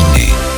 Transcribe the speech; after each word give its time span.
matinée. 0.00 0.49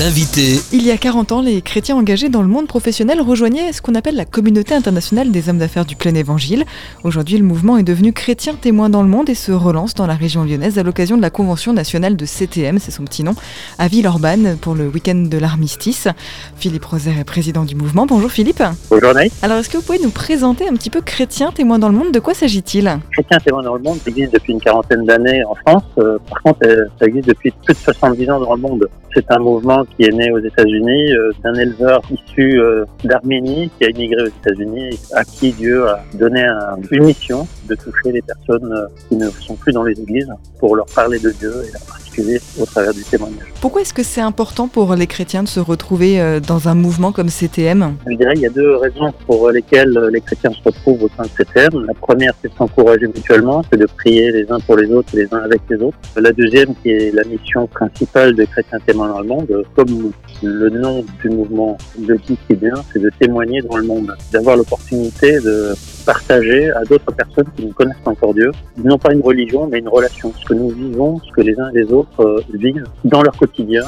L'invité. 0.00 0.58
Il 0.72 0.84
y 0.84 0.90
a 0.90 0.96
40 0.96 1.30
ans, 1.30 1.40
les 1.40 1.62
chrétiens 1.62 1.94
engagés 1.94 2.28
dans 2.28 2.42
le 2.42 2.48
monde 2.48 2.66
professionnel 2.66 3.20
rejoignaient 3.20 3.72
ce 3.72 3.80
qu'on 3.80 3.94
appelle 3.94 4.16
la 4.16 4.24
communauté 4.24 4.74
internationale 4.74 5.30
des 5.30 5.48
hommes 5.48 5.58
d'affaires 5.58 5.84
du 5.84 5.94
plein 5.94 6.16
évangile. 6.16 6.64
Aujourd'hui, 7.04 7.38
le 7.38 7.44
mouvement 7.44 7.76
est 7.76 7.84
devenu 7.84 8.12
chrétien 8.12 8.54
témoin 8.54 8.88
dans 8.88 9.02
le 9.02 9.08
monde 9.08 9.28
et 9.28 9.36
se 9.36 9.52
relance 9.52 9.94
dans 9.94 10.08
la 10.08 10.14
région 10.14 10.42
lyonnaise 10.42 10.80
à 10.80 10.82
l'occasion 10.82 11.16
de 11.16 11.22
la 11.22 11.30
convention 11.30 11.72
nationale 11.72 12.16
de 12.16 12.26
CTM, 12.26 12.80
c'est 12.80 12.90
son 12.90 13.04
petit 13.04 13.22
nom, 13.22 13.34
à 13.78 13.86
Villeurbanne 13.86 14.56
pour 14.60 14.74
le 14.74 14.88
week-end 14.88 15.14
de 15.30 15.38
l'armistice. 15.38 16.08
Philippe 16.56 16.86
Roser 16.86 17.12
est 17.20 17.24
président 17.24 17.64
du 17.64 17.76
mouvement. 17.76 18.06
Bonjour 18.06 18.32
Philippe. 18.32 18.64
Bonjour 18.90 19.14
Naïs. 19.14 19.32
Alors, 19.42 19.58
est-ce 19.58 19.68
que 19.68 19.76
vous 19.76 19.84
pouvez 19.84 20.00
nous 20.00 20.10
présenter 20.10 20.66
un 20.68 20.72
petit 20.72 20.90
peu 20.90 21.02
chrétien 21.02 21.52
témoin 21.52 21.78
dans 21.78 21.88
le 21.88 21.96
monde? 21.96 22.10
De 22.10 22.18
quoi 22.18 22.34
s'agit-il? 22.34 22.98
Chrétien 23.12 23.38
témoin 23.38 23.62
dans 23.62 23.76
le 23.76 23.82
monde 23.82 23.98
existe 24.06 24.32
depuis 24.32 24.54
une 24.54 24.60
quarantaine 24.60 25.04
d'années 25.04 25.44
en 25.44 25.54
France. 25.54 25.84
Euh, 25.98 26.18
par 26.28 26.42
contre, 26.42 26.66
euh, 26.66 26.86
ça 26.98 27.06
existe 27.06 27.28
depuis 27.28 27.52
plus 27.64 27.74
de 27.74 27.78
70 27.78 28.30
ans 28.30 28.40
dans 28.40 28.54
le 28.56 28.60
monde. 28.60 28.88
C'est 29.14 29.30
un 29.30 29.38
mouvement 29.38 29.83
qui 29.96 30.04
est 30.04 30.12
né 30.12 30.30
aux 30.32 30.38
États-Unis 30.38 31.12
euh, 31.14 31.30
d'un 31.42 31.54
éleveur 31.54 32.00
issu 32.10 32.60
euh, 32.60 32.84
d'Arménie 33.04 33.70
qui 33.78 33.84
a 33.86 33.90
immigré 33.90 34.22
aux 34.22 34.26
États-Unis, 34.28 34.98
à 35.14 35.24
qui 35.24 35.52
Dieu 35.52 35.86
a 35.88 36.02
donné 36.14 36.42
un- 36.44 36.76
une 36.90 37.04
mission 37.04 37.46
de 37.68 37.74
toucher 37.74 38.12
les 38.12 38.22
personnes 38.22 38.72
euh, 38.72 38.86
qui 39.08 39.16
ne 39.16 39.28
sont 39.30 39.54
plus 39.54 39.72
dans 39.72 39.82
les 39.84 39.98
églises 40.00 40.32
pour 40.58 40.76
leur 40.76 40.86
parler 40.94 41.18
de 41.18 41.30
Dieu 41.30 41.52
et 41.64 41.76
en 41.76 42.03
particulier 42.14 42.40
au 42.60 42.66
travers 42.66 42.94
du 42.94 43.02
témoignage. 43.02 43.46
Pourquoi 43.60 43.82
est-ce 43.82 43.94
que 43.94 44.02
c'est 44.02 44.20
important 44.20 44.68
pour 44.68 44.94
les 44.94 45.06
chrétiens 45.06 45.42
de 45.42 45.48
se 45.48 45.60
retrouver 45.60 46.20
euh, 46.20 46.40
dans 46.40 46.68
un 46.68 46.74
mouvement 46.74 47.12
comme 47.12 47.28
CTM 47.28 47.96
Je 48.06 48.16
dirais 48.16 48.34
qu'il 48.34 48.42
y 48.42 48.46
a 48.46 48.50
deux 48.50 48.76
raisons 48.76 49.12
pour 49.26 49.50
lesquelles 49.50 49.98
les 50.12 50.20
chrétiens 50.20 50.52
se 50.52 50.62
retrouvent 50.64 51.04
au 51.04 51.10
sein 51.16 51.24
de 51.24 51.44
CTM. 51.44 51.86
La 51.86 51.94
première, 51.94 52.32
c'est 52.40 52.48
de 52.48 52.56
s'encourager 52.56 53.06
mutuellement, 53.06 53.62
c'est 53.70 53.78
de 53.78 53.86
prier 53.86 54.32
les 54.32 54.50
uns 54.50 54.60
pour 54.60 54.76
les 54.76 54.90
autres 54.90 55.08
les 55.14 55.32
uns 55.32 55.38
avec 55.38 55.60
les 55.68 55.76
autres. 55.76 55.98
La 56.16 56.32
deuxième, 56.32 56.74
qui 56.82 56.90
est 56.90 57.14
la 57.14 57.24
mission 57.24 57.66
principale 57.66 58.34
des 58.34 58.46
chrétiens 58.46 58.78
témoins 58.86 59.08
dans 59.08 59.20
le 59.20 59.28
monde, 59.28 59.64
comme 59.74 60.12
le 60.42 60.70
nom 60.70 61.04
du 61.22 61.30
mouvement 61.30 61.76
le 62.06 62.16
dit 62.18 62.38
si 62.48 62.56
bien, 62.56 62.74
c'est 62.92 63.00
de 63.00 63.10
témoigner 63.18 63.60
dans 63.62 63.76
le 63.76 63.84
monde, 63.84 64.14
d'avoir 64.32 64.56
l'opportunité 64.56 65.40
de 65.40 65.74
partager 66.04 66.70
à 66.70 66.82
d'autres 66.84 67.12
personnes 67.12 67.46
qui 67.56 67.66
ne 67.66 67.72
connaissent 67.72 68.02
pas 68.04 68.10
encore 68.10 68.34
Dieu, 68.34 68.50
non 68.82 68.98
pas 68.98 69.12
une 69.12 69.22
religion, 69.22 69.66
mais 69.66 69.78
une 69.78 69.88
relation, 69.88 70.32
ce 70.38 70.44
que 70.44 70.54
nous 70.54 70.70
vivons, 70.70 71.20
ce 71.20 71.32
que 71.32 71.40
les 71.40 71.58
uns 71.58 71.70
et 71.70 71.78
les 71.82 71.92
autres 71.92 72.20
euh, 72.20 72.40
vivent 72.52 72.84
dans 73.04 73.22
leur 73.22 73.36
quotidien, 73.36 73.84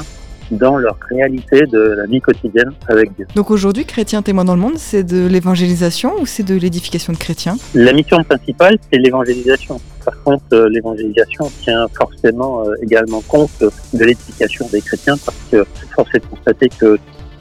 dans 0.50 0.76
leur 0.76 0.96
réalité 1.10 1.66
de 1.66 1.78
la 1.78 2.06
vie 2.06 2.20
quotidienne 2.20 2.70
avec 2.88 3.14
Dieu. 3.16 3.26
Donc 3.34 3.50
aujourd'hui, 3.50 3.84
chrétien 3.84 4.22
témoin 4.22 4.44
dans 4.44 4.54
le 4.54 4.60
monde, 4.60 4.76
c'est 4.78 5.02
de 5.02 5.26
l'évangélisation 5.26 6.12
ou 6.20 6.26
c'est 6.26 6.44
de 6.44 6.54
l'édification 6.54 7.12
de 7.12 7.18
chrétiens? 7.18 7.56
La 7.74 7.92
mission 7.92 8.22
principale, 8.22 8.76
c'est 8.90 8.98
l'évangélisation. 8.98 9.80
Par 10.04 10.22
contre, 10.22 10.44
euh, 10.52 10.68
l'évangélisation 10.68 11.50
tient 11.62 11.86
forcément 11.88 12.64
euh, 12.64 12.74
également 12.82 13.22
compte 13.22 13.60
de 13.60 14.04
l'éducation 14.04 14.68
des 14.70 14.80
chrétiens 14.80 15.16
parce 15.24 15.38
que 15.50 15.66
force 15.94 16.14
est 16.14 16.20
de 16.20 16.26
constater 16.26 16.68
que 16.68 16.98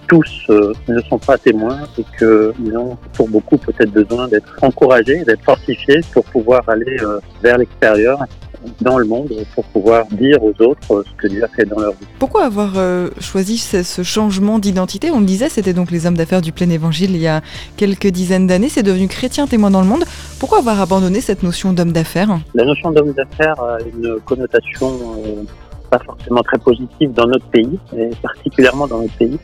tous 0.08 0.32
euh, 0.50 0.74
ne 0.88 1.00
sont 1.02 1.20
pas 1.20 1.38
témoins 1.38 1.80
et 1.98 2.06
qu'ils 2.18 2.78
ont 2.78 2.98
pour 3.14 3.28
beaucoup 3.30 3.58
peut-être 3.58 3.92
besoin 3.92 4.28
d'être 4.28 4.54
encouragés, 4.62 5.24
d'être 5.24 5.44
fortifiés 5.44 6.02
pour 6.14 6.24
pouvoir 6.26 6.62
aller 6.68 6.98
euh, 7.02 7.20
vers 7.44 7.58
l'extérieur, 7.58 8.20
dans 8.82 8.98
le 8.98 9.06
monde, 9.06 9.32
pour 9.54 9.64
pouvoir 9.66 10.08
dire 10.08 10.44
aux 10.44 10.54
autres 10.60 10.92
euh, 10.92 11.04
ce 11.06 11.22
que 11.22 11.28
Dieu 11.28 11.44
a 11.44 11.48
fait 11.48 11.66
dans 11.66 11.80
leur 11.80 11.92
vie. 11.92 12.08
Pourquoi 12.18 12.46
avoir 12.46 12.74
euh, 12.78 13.10
choisi 13.20 13.58
ce, 13.58 13.84
ce 13.84 14.02
changement 14.02 14.58
d'identité? 14.58 15.12
On 15.12 15.20
le 15.20 15.26
disait, 15.26 15.50
c'était 15.50 15.74
donc 15.74 15.92
les 15.92 16.08
hommes 16.08 16.18
d'affaires 16.18 16.42
du 16.42 16.52
plein 16.52 16.70
évangile 16.70 17.12
il 17.12 17.22
y 17.22 17.28
a 17.28 17.42
quelques 17.78 18.08
dizaines 18.08 18.48
d'années. 18.48 18.70
C'est 18.70 18.82
devenu 18.82 19.08
chrétien 19.08 19.46
témoin 19.46 19.70
dans 19.70 19.82
le 19.82 19.88
monde. 19.88 20.04
Pourquoi 20.40 20.60
avoir 20.60 20.82
abandonné 20.82 21.22
cette 21.22 21.44
notion 21.44 21.74
d'homme 21.74 21.92
d'affaires? 21.92 22.40
La 22.56 22.66
notion 22.66 22.90
d'homme 22.90 23.14
d'affaires 23.14 23.60
a 23.62 23.78
une 23.82 24.20
connotation 24.26 24.90
pas 25.92 26.00
forcément 26.00 26.42
très 26.42 26.58
positive 26.58 27.14
dans 27.14 27.28
notre 27.28 27.46
pays, 27.46 27.78
et 27.96 28.10
particulièrement 28.22 28.88
dans 28.88 29.00
notre 29.04 29.16
pays. 29.18 29.38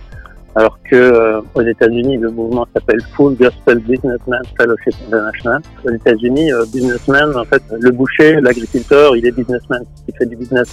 Alors 0.56 0.78
que 0.84 0.96
euh, 0.96 1.42
aux 1.56 1.62
États-Unis, 1.62 2.17
le 2.17 2.30
mouvement 2.30 2.67
s'appelle 2.73 3.00
Full 3.14 3.36
Gospel 3.36 3.80
Businessman 3.80 4.42
Fellowship 4.58 4.95
International. 5.08 5.62
Aux 5.86 5.92
États-Unis, 5.92 6.52
euh, 6.52 6.66
businessman, 6.66 7.36
en 7.38 7.45
fait, 7.45 7.64
le 7.80 7.92
boucher, 7.92 8.42
l'agriculteur, 8.42 9.16
il 9.16 9.26
est 9.26 9.32
businessman, 9.32 9.84
il 10.08 10.16
fait 10.16 10.26
du 10.26 10.36
business. 10.36 10.67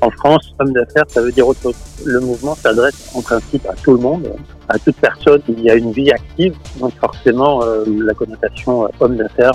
En 0.00 0.10
France, 0.10 0.54
homme 0.60 0.72
d'affaires, 0.72 1.04
ça 1.08 1.20
veut 1.20 1.32
dire 1.32 1.46
autre 1.46 1.60
chose. 1.60 1.76
Le 2.06 2.20
mouvement 2.20 2.54
s'adresse 2.54 3.10
en 3.14 3.20
principe 3.20 3.66
à 3.66 3.74
tout 3.74 3.92
le 3.94 3.98
monde, 3.98 4.32
à 4.68 4.78
toute 4.78 4.96
personne 4.96 5.42
qui 5.42 5.68
a 5.68 5.74
une 5.74 5.90
vie 5.90 6.10
active. 6.10 6.54
Donc 6.78 6.92
forcément, 7.00 7.62
euh, 7.64 7.84
la 7.86 8.14
connotation 8.14 8.84
euh, 8.84 8.88
homme 9.00 9.16
d'affaires 9.16 9.52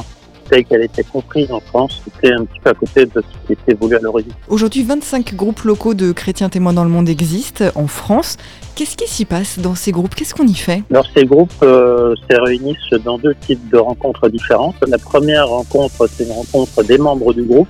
telle 0.49 0.65
qu'elle 0.65 0.83
était 0.83 1.03
comprise 1.03 1.51
en 1.51 1.59
France, 1.59 2.01
c'était 2.03 2.33
un 2.33 2.45
petit 2.45 2.59
peu 2.59 2.69
à 2.69 2.73
côté 2.73 3.05
de 3.05 3.11
ce 3.21 3.47
qui 3.47 3.53
était 3.53 3.73
voulu 3.73 3.95
à 3.95 3.99
l'origine. 3.99 4.31
Aujourd'hui, 4.47 4.83
25 4.83 5.35
groupes 5.35 5.61
locaux 5.61 5.93
de 5.93 6.11
chrétiens 6.11 6.49
témoins 6.49 6.73
dans 6.73 6.83
le 6.83 6.89
monde 6.89 7.09
existent 7.09 7.65
en 7.75 7.87
France. 7.87 8.37
Qu'est-ce 8.75 8.97
qui 8.97 9.07
s'y 9.07 9.25
passe 9.25 9.59
dans 9.59 9.75
ces 9.75 9.91
groupes? 9.91 10.15
Qu'est-ce 10.15 10.33
qu'on 10.33 10.47
y 10.47 10.55
fait? 10.55 10.83
Alors 10.89 11.05
ces 11.15 11.25
groupes 11.25 11.51
euh, 11.61 12.15
se 12.29 12.41
réunissent 12.41 13.01
dans 13.03 13.17
deux 13.17 13.35
types 13.35 13.69
de 13.69 13.77
rencontres 13.77 14.29
différentes. 14.29 14.75
La 14.87 14.97
première 14.97 15.47
rencontre, 15.47 16.07
c'est 16.07 16.25
une 16.25 16.31
rencontre 16.31 16.83
des 16.83 16.97
membres 16.97 17.33
du 17.33 17.43
groupe 17.43 17.67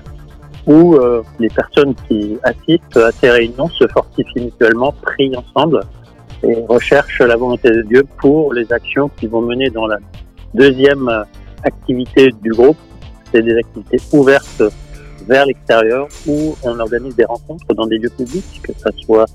où 0.65 0.95
euh, 0.95 1.21
les 1.39 1.49
personnes 1.49 1.93
qui 2.07 2.37
assistent 2.43 2.97
à 2.97 3.11
ces 3.11 3.29
réunions 3.29 3.67
se 3.69 3.85
fortifient 3.87 4.45
mutuellement, 4.45 4.93
prient 5.01 5.35
ensemble 5.35 5.81
et 6.43 6.55
recherchent 6.69 7.19
la 7.19 7.35
volonté 7.35 7.69
de 7.69 7.81
Dieu 7.81 8.03
pour 8.19 8.53
les 8.53 8.71
actions 8.71 9.09
qu'ils 9.17 9.29
vont 9.29 9.41
mener 9.41 9.69
dans 9.69 9.87
la 9.87 9.97
deuxième 10.53 11.09
euh, 11.63 11.67
activité 11.67 12.29
du 12.41 12.51
groupe. 12.51 12.77
C'est 13.33 13.41
des 13.41 13.57
activités 13.57 13.97
ouvertes 14.11 14.63
vers 15.27 15.45
l'extérieur 15.45 16.07
où 16.27 16.55
on 16.63 16.79
organise 16.79 17.15
des 17.15 17.25
rencontres 17.25 17.73
dans 17.73 17.87
des 17.87 17.97
lieux 17.97 18.09
publics, 18.09 18.61
que 18.61 18.73
ce 18.73 19.05
soit 19.05 19.25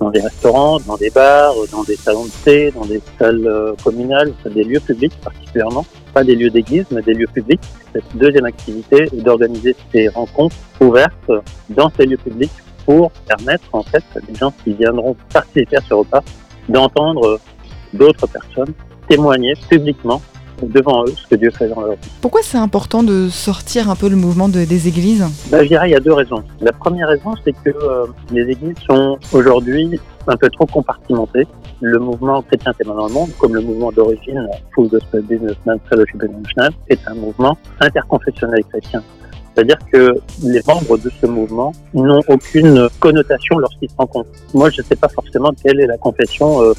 dans 0.00 0.10
des 0.10 0.20
restaurants, 0.20 0.80
dans 0.80 0.96
des 0.96 1.10
bars, 1.10 1.54
dans 1.70 1.84
des 1.84 1.96
salons 1.96 2.24
de 2.24 2.30
thé, 2.44 2.72
dans 2.72 2.84
des 2.84 3.00
salles 3.18 3.46
euh, 3.46 3.74
communales, 3.84 4.32
des 4.44 4.64
lieux 4.64 4.80
publics 4.80 5.12
particulièrement, 5.22 5.86
pas 6.12 6.24
des 6.24 6.34
lieux 6.34 6.50
d'église, 6.50 6.86
mais 6.90 7.02
des 7.02 7.14
lieux 7.14 7.28
publics. 7.32 7.60
Cette 7.92 8.16
deuxième 8.16 8.46
activité 8.46 9.04
est 9.04 9.22
d'organiser 9.22 9.76
ces 9.92 10.08
rencontres 10.08 10.56
ouvertes 10.80 11.30
dans 11.70 11.90
ces 11.96 12.06
lieux 12.06 12.16
publics 12.16 12.50
pour 12.84 13.10
permettre 13.28 13.64
en 13.72 13.82
fait 13.82 14.02
à 14.16 14.20
des 14.20 14.34
gens 14.34 14.52
qui 14.64 14.72
viendront 14.74 15.16
participer 15.32 15.76
à 15.76 15.80
ce 15.80 15.94
repas 15.94 16.22
d'entendre 16.68 17.38
d'autres 17.92 18.26
personnes 18.26 18.74
témoigner 19.08 19.54
publiquement 19.68 20.20
devant 20.62 21.04
eux 21.04 21.12
ce 21.16 21.26
que 21.26 21.34
Dieu 21.36 21.50
fait 21.50 21.68
dans 21.68 21.80
leur 21.80 21.92
vie. 21.92 22.08
Pourquoi 22.20 22.40
c'est 22.42 22.58
important 22.58 23.02
de 23.02 23.28
sortir 23.28 23.90
un 23.90 23.96
peu 23.96 24.08
le 24.08 24.16
mouvement 24.16 24.48
de- 24.48 24.64
des 24.64 24.88
églises 24.88 25.24
Ben, 25.50 25.62
je 25.62 25.68
dirais 25.68 25.88
il 25.88 25.92
y 25.92 25.96
a 25.96 26.00
deux 26.00 26.12
raisons. 26.12 26.42
La 26.60 26.72
première 26.72 27.08
raison, 27.08 27.34
c'est 27.44 27.52
que 27.52 27.70
euh, 27.70 28.06
les 28.30 28.42
églises 28.50 28.76
sont 28.88 29.18
aujourd'hui 29.32 29.98
un 30.26 30.36
peu 30.36 30.48
trop 30.50 30.66
compartimentées. 30.66 31.46
Le 31.80 31.98
mouvement 31.98 32.40
chrétien 32.42 32.72
témoin 32.72 32.96
dans 32.96 33.06
le 33.08 33.12
monde, 33.12 33.30
comme 33.38 33.54
le 33.54 33.60
mouvement 33.60 33.92
d'origine 33.92 34.48
Full 34.74 34.88
Gospel 34.88 35.22
Businessman 35.22 35.78
Fellowship 35.90 36.22
International, 36.22 36.72
est 36.88 37.00
un 37.06 37.14
mouvement 37.14 37.58
interconfessionnel 37.80 38.62
chrétien. 38.70 39.02
C'est-à-dire 39.54 39.76
que 39.92 40.14
les 40.42 40.60
membres 40.66 40.96
de 40.98 41.10
ce 41.20 41.26
mouvement 41.26 41.72
n'ont 41.92 42.22
aucune 42.28 42.88
connotation 43.00 43.56
lorsqu'ils 43.58 43.88
se 43.90 43.94
rencontrent. 43.96 44.28
Moi, 44.52 44.70
je 44.70 44.80
ne 44.80 44.86
sais 44.86 44.96
pas 44.96 45.08
forcément 45.08 45.50
quelle 45.62 45.80
est 45.80 45.86
la 45.86 45.96
confession 45.98 46.60
euh, 46.62 46.72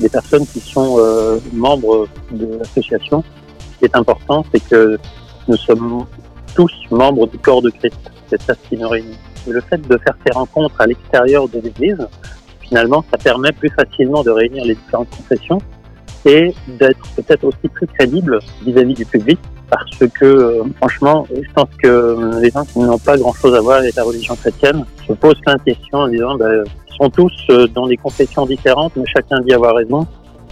des 0.00 0.08
personnes 0.08 0.46
qui 0.46 0.60
sont 0.60 0.96
euh, 0.98 1.38
membres 1.52 2.08
de 2.32 2.58
l'association. 2.58 3.22
Ce 3.58 3.78
qui 3.78 3.84
est 3.84 3.96
important, 3.96 4.44
c'est 4.52 4.60
que 4.68 4.98
nous 5.46 5.56
sommes 5.56 6.04
tous 6.54 6.72
membres 6.90 7.26
du 7.26 7.38
corps 7.38 7.62
de 7.62 7.70
Christ. 7.70 8.00
C'est 8.28 8.40
ça 8.42 8.54
qui 8.68 8.76
nous 8.76 8.88
réunit. 8.88 9.18
Le 9.46 9.60
fait 9.60 9.78
de 9.78 9.98
faire 9.98 10.14
ces 10.26 10.32
rencontres 10.32 10.80
à 10.80 10.86
l'extérieur 10.86 11.48
de 11.48 11.60
l'Église, 11.60 12.06
finalement, 12.60 13.04
ça 13.10 13.18
permet 13.18 13.52
plus 13.52 13.70
facilement 13.70 14.22
de 14.22 14.30
réunir 14.30 14.64
les 14.64 14.74
différentes 14.74 15.10
confessions 15.10 15.60
et 16.24 16.54
d'être 16.68 17.00
peut-être 17.16 17.44
aussi 17.44 17.68
plus 17.72 17.86
crédible 17.86 18.38
vis-à-vis 18.64 18.94
du 18.94 19.06
public 19.06 19.38
parce 19.70 20.10
que, 20.12 20.24
euh, 20.24 20.64
franchement, 20.76 21.26
je 21.30 21.52
pense 21.54 21.68
que 21.82 21.86
euh, 21.86 22.40
les 22.40 22.50
gens 22.50 22.64
qui 22.64 22.80
n'ont 22.80 22.98
pas 22.98 23.16
grand-chose 23.16 23.54
à 23.54 23.60
voir 23.60 23.78
avec 23.78 23.94
la 23.94 24.02
religion 24.02 24.34
chrétienne 24.34 24.84
se 25.06 25.12
posent 25.12 25.40
plein 25.40 25.54
de 25.54 25.62
questions 25.62 25.98
en 25.98 26.08
disant, 26.08 26.36
ils 26.38 26.64
sont 27.00 27.10
tous 27.10 27.32
euh, 27.50 27.66
dans 27.66 27.86
des 27.86 27.96
confessions 27.96 28.46
différentes, 28.46 28.92
mais 28.96 29.04
chacun 29.06 29.40
dit 29.40 29.52
avoir 29.52 29.74
raison. 29.74 30.06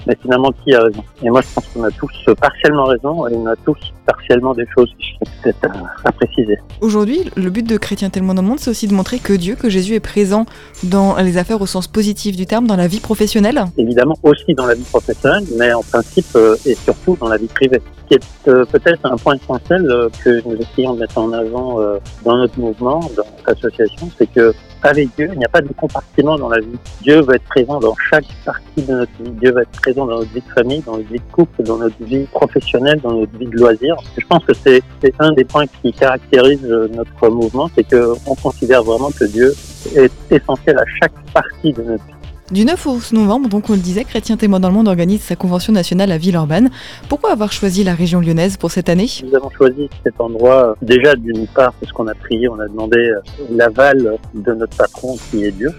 Mais 0.07 0.17
finalement, 0.23 0.53
qui 0.53 0.75
a 0.75 0.83
raison? 0.83 1.05
Et 1.23 1.31
moi, 1.31 1.43
je 1.43 1.55
pense 1.55 1.67
qu'on 1.69 1.85
a 1.85 1.91
tous 1.91 2.11
euh, 2.29 2.35
partiellement 2.35 2.85
raison 2.85 3.27
et 3.27 3.35
on 3.35 3.47
a 3.47 3.57
tous 3.57 3.79
partiellement 4.09 4.55
des 4.55 4.67
choses 4.75 4.91
qui 4.99 5.07
sont 5.13 5.31
peut-être 5.43 5.65
à, 5.67 6.09
à 6.09 6.13
préciser. 6.13 6.59
Aujourd'hui, 6.81 7.31
le 7.37 7.51
but 7.51 7.67
de 7.69 7.77
Chrétien 7.77 8.09
tellement 8.09 8.35
dans 8.35 8.43
le 8.43 8.49
monde, 8.49 8.59
c'est 8.59 8.71
aussi 8.71 8.89
de 8.89 8.95
montrer 8.95 9.19
que 9.19 9.35
Dieu, 9.35 9.55
que 9.55 9.69
Jésus 9.69 9.95
est 9.95 10.01
présent 10.01 10.47
dans 10.83 11.17
les 11.17 11.37
affaires 11.37 11.61
au 11.61 11.67
sens 11.67 11.87
positif 11.87 12.37
du 12.37 12.47
terme, 12.47 12.67
dans 12.67 12.77
la 12.77 12.89
vie 12.89 13.01
professionnelle. 13.01 13.63
évidemment 13.77 14.17
aussi 14.23 14.55
dans 14.55 14.67
la 14.67 14.75
vie 14.75 14.85
professionnelle, 14.85 15.45
mais 15.59 15.73
en 15.73 15.83
principe 15.83 16.27
euh, 16.37 16.57
et 16.65 16.75
surtout 16.75 17.17
dans 17.21 17.29
la 17.29 17.37
vie 17.37 17.49
privée. 17.49 17.83
Ce 18.03 18.09
qui 18.09 18.15
est 18.15 18.49
euh, 18.49 18.65
peut-être 18.65 19.05
un 19.05 19.17
point 19.17 19.35
essentiel 19.37 19.87
euh, 19.91 20.09
que 20.25 20.43
nous 20.49 20.57
essayons 20.57 20.95
de 20.95 21.01
mettre 21.01 21.19
en 21.19 21.33
avant 21.33 21.79
dans 22.25 22.37
notre 22.37 22.59
mouvement, 22.59 23.01
dans 23.17 23.25
notre 23.37 23.51
association, 23.51 24.11
c'est 24.19 24.31
que 24.33 24.55
avec 24.83 25.09
Dieu, 25.17 25.29
il 25.33 25.39
n'y 25.39 25.45
a 25.45 25.49
pas 25.49 25.61
de 25.61 25.73
compartiment 25.73 26.39
dans 26.39 26.49
la 26.49 26.61
vie. 26.61 26.79
Dieu 27.03 27.21
va 27.21 27.35
être 27.35 27.45
présent 27.45 27.81
dans 27.81 27.95
chaque 28.11 28.27
partie 28.45 28.83
de 28.83 28.93
notre 28.93 29.11
vie. 29.21 29.31
Dieu 29.33 29.53
va 29.53 29.63
être 29.63 29.71
présent 29.71 30.07
dans 30.07 30.19
notre 30.19 30.33
vie 30.33 30.41
de 30.41 30.53
famille, 30.55 30.81
dans 30.83 30.97
notre 30.97 31.09
vie 31.09 31.19
de 31.19 31.33
couple, 31.33 31.63
dans 31.65 31.79
notre 31.79 32.05
vie 32.05 32.25
professionnelle, 32.27 33.01
dans 33.01 33.13
notre 33.13 33.37
vie 33.37 33.47
de 33.47 33.57
loisirs. 33.57 33.97
Je 34.17 34.27
pense 34.27 34.45
que 34.45 34.53
c'est 34.55 34.83
un 35.19 35.33
des 35.33 35.45
points 35.45 35.67
qui 35.83 35.93
caractérise 35.93 36.65
euh, 36.65 36.89
notre 36.89 37.29
mouvement, 37.29 37.71
c'est 37.75 37.85
qu'on 37.85 38.35
considère 38.35 38.83
vraiment 38.83 39.11
que 39.11 39.25
Dieu 39.25 39.55
est 39.97 40.13
essentiel 40.31 40.79
à 40.79 40.85
chaque 41.01 41.13
partie 41.33 41.73
de 41.73 41.83
notre 41.83 42.05
vie. 42.05 42.13
Du 42.51 42.65
9 42.65 42.87
au 42.87 42.91
11 42.93 43.13
novembre, 43.13 43.49
donc 43.51 43.69
on 43.69 43.75
le 43.75 43.79
disait, 43.79 44.05
Chrétien 44.05 44.39
Témoin 44.39 44.59
dans 44.59 44.69
le 44.69 44.75
Monde 44.75 44.89
organise 44.89 45.21
sa 45.21 45.37
convention 45.37 45.71
nationale 45.71 46.11
à 46.11 46.17
Villeurbanne. 46.17 46.71
Pourquoi 47.11 47.33
avoir 47.33 47.53
choisi 47.53 47.85
la 47.85 47.95
région 47.95 48.21
lyonnaise 48.21 48.57
pour 48.57 48.71
cette 48.71 48.89
année? 48.89 49.07
Nous 49.23 49.35
avons 49.35 49.51
choisi 49.51 49.91
cet 50.03 50.19
endroit 50.19 50.75
déjà 50.81 51.15
d'une 51.15 51.47
part 51.47 51.75
parce 51.75 51.93
qu'on 51.93 52.07
a 52.07 52.15
prié, 52.15 52.49
on 52.49 52.59
a 52.59 52.67
demandé 52.67 52.97
euh, 52.97 53.21
l'aval 53.51 54.17
de 54.33 54.55
notre 54.55 54.75
patron 54.79 55.19
qui 55.31 55.45
est 55.45 55.51
Dieu, 55.51 55.71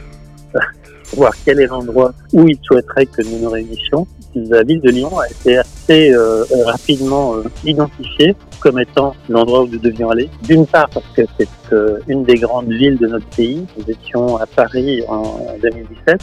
voir 1.13 1.33
quel 1.45 1.59
est 1.59 1.67
l'endroit 1.67 2.13
où 2.33 2.47
il 2.47 2.57
souhaiterait 2.63 3.05
que 3.05 3.21
nous 3.23 3.39
nous 3.39 3.49
réunissions. 3.49 4.07
La 4.35 4.63
ville 4.63 4.81
de 4.81 4.89
Lyon 4.89 5.17
a 5.19 5.27
été 5.27 5.57
assez 5.57 6.13
euh, 6.13 6.43
rapidement 6.65 7.35
euh, 7.35 7.43
identifiée 7.65 8.35
comme 8.59 8.79
étant 8.79 9.15
l'endroit 9.27 9.63
où 9.63 9.67
nous 9.67 9.79
devions 9.79 10.09
aller. 10.09 10.29
D'une 10.43 10.67
part 10.67 10.89
parce 10.89 11.07
que 11.15 11.23
c'est 11.37 11.47
euh, 11.73 11.99
une 12.07 12.23
des 12.23 12.35
grandes 12.35 12.71
villes 12.71 12.97
de 12.97 13.07
notre 13.07 13.27
pays. 13.27 13.65
Nous 13.77 13.89
étions 13.89 14.37
à 14.37 14.45
Paris 14.45 15.03
en 15.07 15.39
2017 15.61 16.21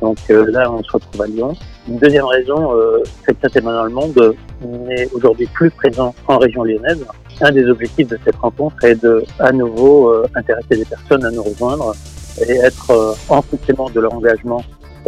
donc 0.00 0.18
euh, 0.30 0.50
là, 0.50 0.70
on 0.70 0.82
se 0.82 0.92
retrouve 0.92 1.22
à 1.22 1.26
Lyon. 1.26 1.54
Une 1.88 1.98
deuxième 1.98 2.24
raison, 2.24 2.74
euh, 2.74 3.02
c'est 3.24 3.34
que 3.34 3.48
Saint-Émile 3.48 3.72
dans 3.72 3.84
le 3.84 3.90
monde 3.90 4.34
n'est 4.62 5.08
aujourd'hui 5.12 5.46
plus 5.46 5.70
présent 5.70 6.14
en 6.26 6.38
région 6.38 6.64
lyonnaise. 6.64 7.04
Un 7.40 7.52
des 7.52 7.64
objectifs 7.66 8.08
de 8.08 8.18
cette 8.24 8.36
rencontre 8.36 8.82
est 8.84 9.02
de, 9.02 9.24
à 9.38 9.52
nouveau, 9.52 10.10
euh, 10.10 10.26
intéresser 10.34 10.76
des 10.76 10.84
personnes 10.84 11.24
à 11.24 11.30
nous 11.30 11.42
rejoindre 11.42 11.94
et 12.38 12.52
être 12.56 12.90
euh, 12.90 13.14
en 13.28 13.42
complément 13.42 13.90
de 13.90 14.00
leur 14.00 14.14
engagement 14.14 14.62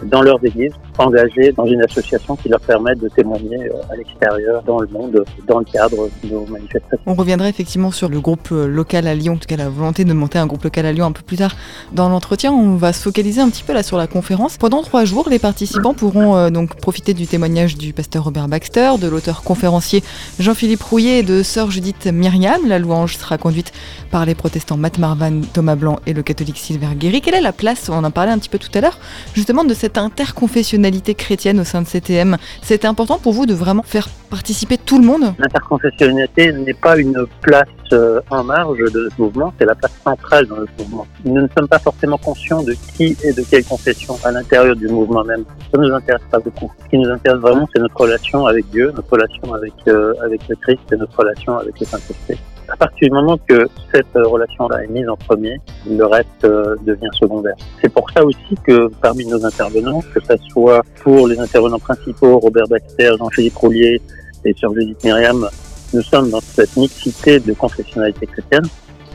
dans 0.04 0.22
leurs 0.22 0.44
églises, 0.44 0.74
engagés 0.98 1.52
dans 1.52 1.66
une 1.66 1.82
association 1.82 2.36
qui 2.36 2.48
leur 2.48 2.60
permet 2.60 2.94
de 2.94 3.08
témoigner 3.08 3.58
euh, 3.58 3.92
à 3.92 3.96
l'extérieur, 3.96 4.62
dans 4.62 4.80
le 4.80 4.88
monde, 4.88 5.24
dans 5.46 5.58
le 5.58 5.64
cadre 5.64 6.08
de 6.22 6.28
nos 6.28 6.46
manifestations. 6.46 6.98
On 7.06 7.14
reviendra 7.14 7.48
effectivement 7.48 7.90
sur 7.90 8.08
le 8.08 8.20
groupe 8.20 8.48
euh, 8.52 8.66
local 8.66 9.06
à 9.06 9.14
Lyon, 9.14 9.34
en 9.34 9.36
tout 9.36 9.46
cas 9.46 9.56
la 9.56 9.68
volonté 9.68 10.04
de 10.04 10.12
monter 10.12 10.38
un 10.38 10.46
groupe 10.46 10.64
local 10.64 10.86
à 10.86 10.92
Lyon 10.92 11.06
un 11.06 11.12
peu 11.12 11.22
plus 11.22 11.36
tard 11.36 11.56
dans 11.92 12.08
l'entretien. 12.08 12.52
On 12.52 12.76
va 12.76 12.92
se 12.92 13.02
focaliser 13.02 13.40
un 13.40 13.48
petit 13.48 13.62
peu 13.62 13.72
là 13.72 13.82
sur 13.82 13.96
la 13.96 14.06
conférence. 14.06 14.58
Pendant 14.58 14.82
trois 14.82 15.04
jours, 15.04 15.28
les 15.30 15.38
participants 15.38 15.94
pourront 15.94 16.36
euh, 16.36 16.50
donc 16.50 16.76
profiter 16.76 17.14
du 17.14 17.26
témoignage 17.26 17.76
du 17.76 17.92
pasteur 17.92 18.24
Robert 18.24 18.48
Baxter, 18.48 18.92
de 19.00 19.08
l'auteur 19.08 19.42
conférencier 19.42 20.02
Jean-Philippe 20.38 20.82
Rouillet 20.82 21.20
et 21.20 21.22
de 21.22 21.42
sœur 21.42 21.70
Judith 21.70 22.06
Myriam. 22.06 22.60
La 22.66 22.78
louange 22.78 23.16
sera 23.16 23.38
conduite 23.38 23.72
par 24.10 24.26
les 24.26 24.34
protestants 24.34 24.76
Matt 24.76 24.98
Marvan, 24.98 25.40
Thomas 25.52 25.76
Blanc 25.76 26.00
et 26.06 26.12
le 26.12 26.22
catholique 26.22 26.58
Sylvain 26.58 26.94
Guéry. 26.94 27.20
Quelle 27.20 27.34
est 27.34 27.40
la 27.40 27.52
place, 27.52 27.88
on 27.88 28.04
en 28.04 28.10
parlait 28.10 28.32
un 28.32 28.38
petit 28.38 28.48
peu 28.48 28.58
tout 28.58 28.70
à 28.74 28.80
l'heure, 28.80 28.98
justement 29.34 29.64
de 29.64 29.74
cette 29.74 29.96
interconfessionnalité 29.96 30.81
chrétienne 31.14 31.60
au 31.60 31.64
sein 31.64 31.82
de 31.82 31.86
CTM 31.86 32.36
C'était 32.62 32.86
important 32.86 33.18
pour 33.18 33.32
vous 33.32 33.46
de 33.46 33.54
vraiment 33.54 33.82
faire 33.82 34.08
participer 34.30 34.78
tout 34.78 34.98
le 34.98 35.04
monde? 35.04 35.34
L'interconfessionnalité 35.38 36.52
n'est 36.52 36.74
pas 36.74 36.96
une 36.96 37.26
place 37.40 37.68
euh, 37.92 38.20
en 38.30 38.44
marge 38.44 38.78
de 38.78 39.08
ce 39.14 39.22
mouvement, 39.22 39.52
c'est 39.58 39.66
la 39.66 39.74
place 39.74 39.92
centrale 40.02 40.46
dans 40.46 40.56
ce 40.56 40.82
mouvement. 40.82 41.06
Nous 41.24 41.42
ne 41.42 41.48
sommes 41.56 41.68
pas 41.68 41.78
forcément 41.78 42.18
conscients 42.18 42.62
de 42.62 42.74
qui 42.96 43.16
et 43.22 43.32
de 43.32 43.42
quelle 43.42 43.64
confession 43.64 44.16
à 44.24 44.32
l'intérieur 44.32 44.76
du 44.76 44.88
mouvement 44.88 45.24
même. 45.24 45.44
Ça 45.72 45.78
ne 45.78 45.88
nous 45.88 45.94
intéresse 45.94 46.22
pas 46.30 46.38
beaucoup. 46.38 46.72
Ce 46.84 46.88
qui 46.88 46.98
nous 46.98 47.10
intéresse 47.10 47.40
vraiment, 47.40 47.68
c'est 47.74 47.80
notre 47.80 47.96
relation 47.96 48.46
avec 48.46 48.68
Dieu, 48.70 48.92
notre 48.94 49.10
relation 49.10 49.54
avec, 49.54 49.74
euh, 49.88 50.14
avec 50.24 50.40
le 50.48 50.56
Christ 50.56 50.80
et 50.92 50.96
notre 50.96 51.18
relation 51.18 51.58
avec 51.58 51.78
le 51.78 51.86
Saint-Esprit. 51.86 52.38
À 52.72 52.76
partir 52.76 53.10
du 53.10 53.14
moment 53.14 53.36
que 53.46 53.68
cette 53.92 54.16
euh, 54.16 54.26
relation-là 54.26 54.82
est 54.84 54.86
mise 54.86 55.06
en 55.06 55.16
premier, 55.16 55.58
le 55.86 56.06
reste 56.06 56.44
euh, 56.44 56.74
devient 56.86 57.10
secondaire. 57.12 57.54
C'est 57.82 57.92
pour 57.92 58.10
ça 58.10 58.24
aussi 58.24 58.56
que 58.66 58.88
parmi 59.02 59.26
nos 59.26 59.44
intervenants, 59.44 60.00
que 60.14 60.20
ce 60.20 60.34
soit 60.50 60.80
pour 61.02 61.28
les 61.28 61.38
intervenants 61.38 61.78
principaux, 61.78 62.38
Robert 62.38 62.66
Baxter, 62.68 63.10
Jean-Philippe 63.18 63.56
Roulier 63.56 64.00
et 64.46 64.54
Sœur 64.54 64.72
Judith 64.72 65.04
Myriam, 65.04 65.46
nous 65.92 66.00
sommes 66.00 66.30
dans 66.30 66.40
cette 66.40 66.74
mixité 66.78 67.40
de 67.40 67.52
confessionnalité 67.52 68.26
chrétienne. 68.26 68.64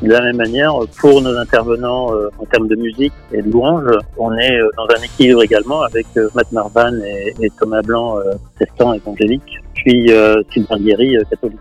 De 0.04 0.12
la 0.12 0.22
même 0.22 0.38
manière, 0.38 0.76
pour 1.00 1.20
nos 1.24 1.36
intervenants 1.36 2.14
euh, 2.14 2.30
en 2.38 2.46
termes 2.46 2.68
de 2.68 2.76
musique 2.76 3.14
et 3.32 3.42
de 3.42 3.50
louange, 3.50 3.90
on 4.20 4.36
est 4.36 4.56
euh, 4.56 4.70
dans 4.78 4.86
un 4.96 5.02
équilibre 5.02 5.42
également 5.42 5.82
avec 5.82 6.06
Matt 6.36 6.52
Marvan 6.52 6.94
et, 7.04 7.50
Thomas 7.60 7.82
Blanc, 7.82 8.20
protestant 8.56 8.94
évangélique, 8.94 9.64
puis 9.74 10.12
Sylvain 10.54 10.78
Guéry, 10.78 11.18
catholique. 11.28 11.58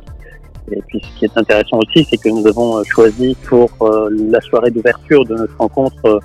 Et 0.72 0.82
puis 0.88 1.00
ce 1.00 1.18
qui 1.18 1.24
est 1.24 1.36
intéressant 1.36 1.78
aussi, 1.78 2.06
c'est 2.08 2.16
que 2.16 2.28
nous 2.28 2.46
avons 2.46 2.78
euh, 2.78 2.82
choisi 2.84 3.36
pour 3.48 3.70
euh, 3.82 4.08
la 4.30 4.40
soirée 4.40 4.70
d'ouverture 4.70 5.24
de 5.24 5.34
notre 5.34 5.56
rencontre 5.58 6.04
euh, 6.04 6.18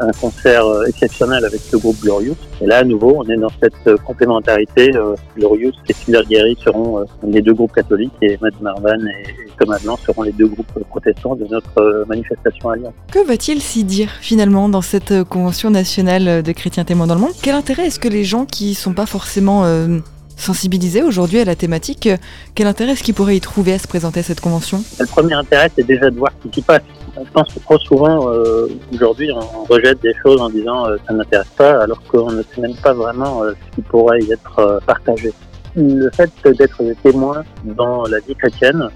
un 0.00 0.12
concert 0.12 0.64
exceptionnel 0.86 1.44
avec 1.44 1.60
le 1.72 1.78
groupe 1.78 1.96
Glorious. 2.00 2.36
Et 2.60 2.66
là, 2.66 2.78
à 2.78 2.84
nouveau, 2.84 3.16
on 3.16 3.28
est 3.28 3.36
dans 3.36 3.50
cette 3.60 3.96
complémentarité. 4.04 4.92
Glorious 5.36 5.72
et 5.88 5.92
Sylvain 5.92 6.22
Guéry 6.22 6.56
seront 6.62 7.04
les 7.26 7.42
deux 7.42 7.54
groupes 7.54 7.72
catholiques 7.72 8.12
et 8.22 8.38
Matt 8.40 8.60
Marvan 8.60 9.00
et, 9.00 9.34
Thomas 9.58 9.80
Blanc 9.82 9.96
seront 10.06 10.22
les 10.22 10.30
deux 10.30 10.46
groupes 10.46 10.84
protestants 10.88 11.34
de 11.34 11.44
notre 11.50 12.04
manifestation 12.06 12.70
à 12.70 12.76
Lyon. 12.76 12.92
Que 13.10 13.26
va-t-il 13.26 13.60
s'y 13.60 13.82
dire 13.82 14.10
finalement 14.20 14.68
dans 14.68 14.82
cette 14.82 15.24
convention 15.24 15.70
nationale 15.70 16.44
de 16.44 16.52
chrétiens 16.52 16.84
témoins 16.84 17.08
dans 17.08 17.16
le 17.16 17.22
monde? 17.22 17.32
Quel 17.42 17.56
intérêt 17.56 17.86
est-ce 17.86 17.98
que 17.98 18.06
les 18.06 18.22
gens 18.22 18.44
qui 18.44 18.74
sont 18.74 18.92
pas 18.92 19.06
forcément 19.06 19.64
sensibilisés 20.38 21.02
aujourd'hui 21.02 21.40
à 21.40 21.44
la 21.44 21.56
thématique, 21.56 22.06
euh, 22.06 22.16
quel 22.54 22.66
intérêt 22.66 22.92
est-ce 22.92 23.02
qu'ils 23.02 23.14
pourraient 23.14 23.36
y 23.36 23.40
trouver 23.40 23.74
à 23.74 23.78
se 23.78 23.86
présenter 23.86 24.20
à 24.20 24.22
cette 24.22 24.40
convention? 24.40 24.82
Le 24.98 25.06
premier 25.06 25.34
intérêt, 25.34 25.70
c'est 25.76 25.86
déjà 25.86 26.10
de 26.10 26.16
voir 26.16 26.32
ce 26.42 26.48
qui 26.48 26.62
passe. 26.62 26.82
Je 27.24 27.30
pense 27.32 27.52
que 27.52 27.58
trop 27.60 27.78
souvent, 27.78 28.30
euh, 28.30 28.68
aujourd'hui, 28.94 29.30
on, 29.32 29.64
rejette 29.64 30.00
des 30.02 30.14
choses 30.22 30.40
en 30.40 30.50
disant 30.50 30.86
euh, 30.86 30.96
ça 31.06 31.12
ne 31.12 31.18
m'intéresse 31.18 31.48
pas, 31.56 31.82
alors 31.82 32.00
qu'on 32.04 32.30
ne 32.30 32.42
sait 32.42 32.60
même 32.60 32.76
pas 32.76 32.92
vraiment 32.92 33.42
euh, 33.42 33.52
ce 33.52 33.76
qui 33.76 33.82
pourrait 33.82 34.20
y 34.20 34.32
être 34.32 34.80
partagé. 34.86 35.32
Le 35.76 36.10
fait 36.10 36.30
d'être 36.44 36.82
des 36.82 36.94
témoins 36.96 37.44
dans 37.64 38.04
la 38.04 38.18
vie 38.20 38.34
chrétienne 38.34 38.88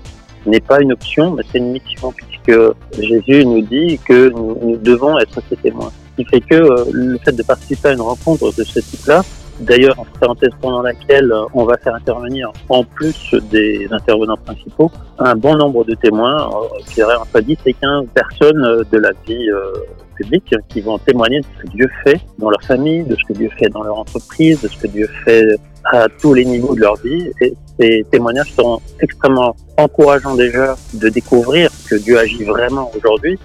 n'est 0.47 0.61
pas 0.61 0.81
une 0.81 0.93
option, 0.93 1.33
mais 1.33 1.43
c'est 1.51 1.59
une 1.59 1.73
mission, 1.73 2.13
puisque 2.13 2.59
Jésus 2.99 3.45
nous 3.45 3.63
dit 3.63 3.99
que 4.05 4.31
nous, 4.31 4.59
nous 4.61 4.77
devons 4.77 5.19
être 5.19 5.41
ses 5.49 5.57
témoins. 5.57 5.93
Ce 6.13 6.23
qui 6.23 6.29
fait 6.29 6.41
que 6.41 6.91
le 6.93 7.19
fait 7.19 7.33
de 7.33 7.43
participer 7.43 7.89
à 7.89 7.93
une 7.93 8.01
rencontre 8.01 8.53
de 8.57 8.65
ce 8.65 8.81
type-là, 8.81 9.23
D'ailleurs, 9.63 9.99
en 9.99 10.05
parenthèse, 10.19 10.51
pendant 10.61 10.83
laquelle 10.83 11.31
euh, 11.31 11.45
on 11.55 11.65
va 11.65 11.77
faire 11.79 11.95
intervenir, 11.95 12.51
en 12.69 12.83
plus 12.83 13.35
des 13.51 13.87
intervenants 13.93 14.37
principaux, 14.37 14.91
un 15.19 15.37
bon 15.37 15.55
nombre 15.55 15.85
de 15.85 15.95
témoins, 15.95 16.49
euh, 16.49 16.79
je 16.89 16.95
dirais 16.95 17.15
entre 17.15 17.41
10 17.41 17.57
et 17.67 17.75
15 17.75 18.07
personnes 18.13 18.65
euh, 18.65 18.83
de 18.91 18.99
la 18.99 19.11
vie 19.25 19.51
euh, 19.51 19.73
publique 20.17 20.55
qui 20.69 20.81
vont 20.81 20.99
témoigner 20.99 21.41
de 21.41 21.47
ce 21.57 21.63
que 21.63 21.69
Dieu 21.69 21.91
fait 22.05 22.21
dans 22.39 22.51
leur 22.51 22.63
famille, 22.63 23.05
de 23.05 23.15
ce 23.15 23.33
que 23.33 23.39
Dieu 23.39 23.49
fait 23.57 23.69
dans 23.69 23.85
leur 23.85 23.99
entreprise, 23.99 24.61
de 24.63 24.69
ce 24.69 24.77
que 24.79 24.89
Dieu 24.89 25.09
fait 25.25 25.45
à 25.85 26.09
tous 26.21 26.35
les 26.35 26.45
niveaux 26.45 26.75
de 26.75 26.81
leur 26.81 26.97
vie. 26.97 27.31
Et 27.41 27.55
ces 27.79 28.05
témoignages 28.11 28.53
seront 28.53 28.81
extrêmement 29.01 29.55
encourageants 29.77 30.35
déjà 30.35 30.77
de 30.95 31.09
découvrir 31.09 31.71
que 31.89 31.95
Dieu 31.95 32.19
agit 32.19 32.43
vraiment 32.43 32.91
aujourd'hui. 32.97 33.39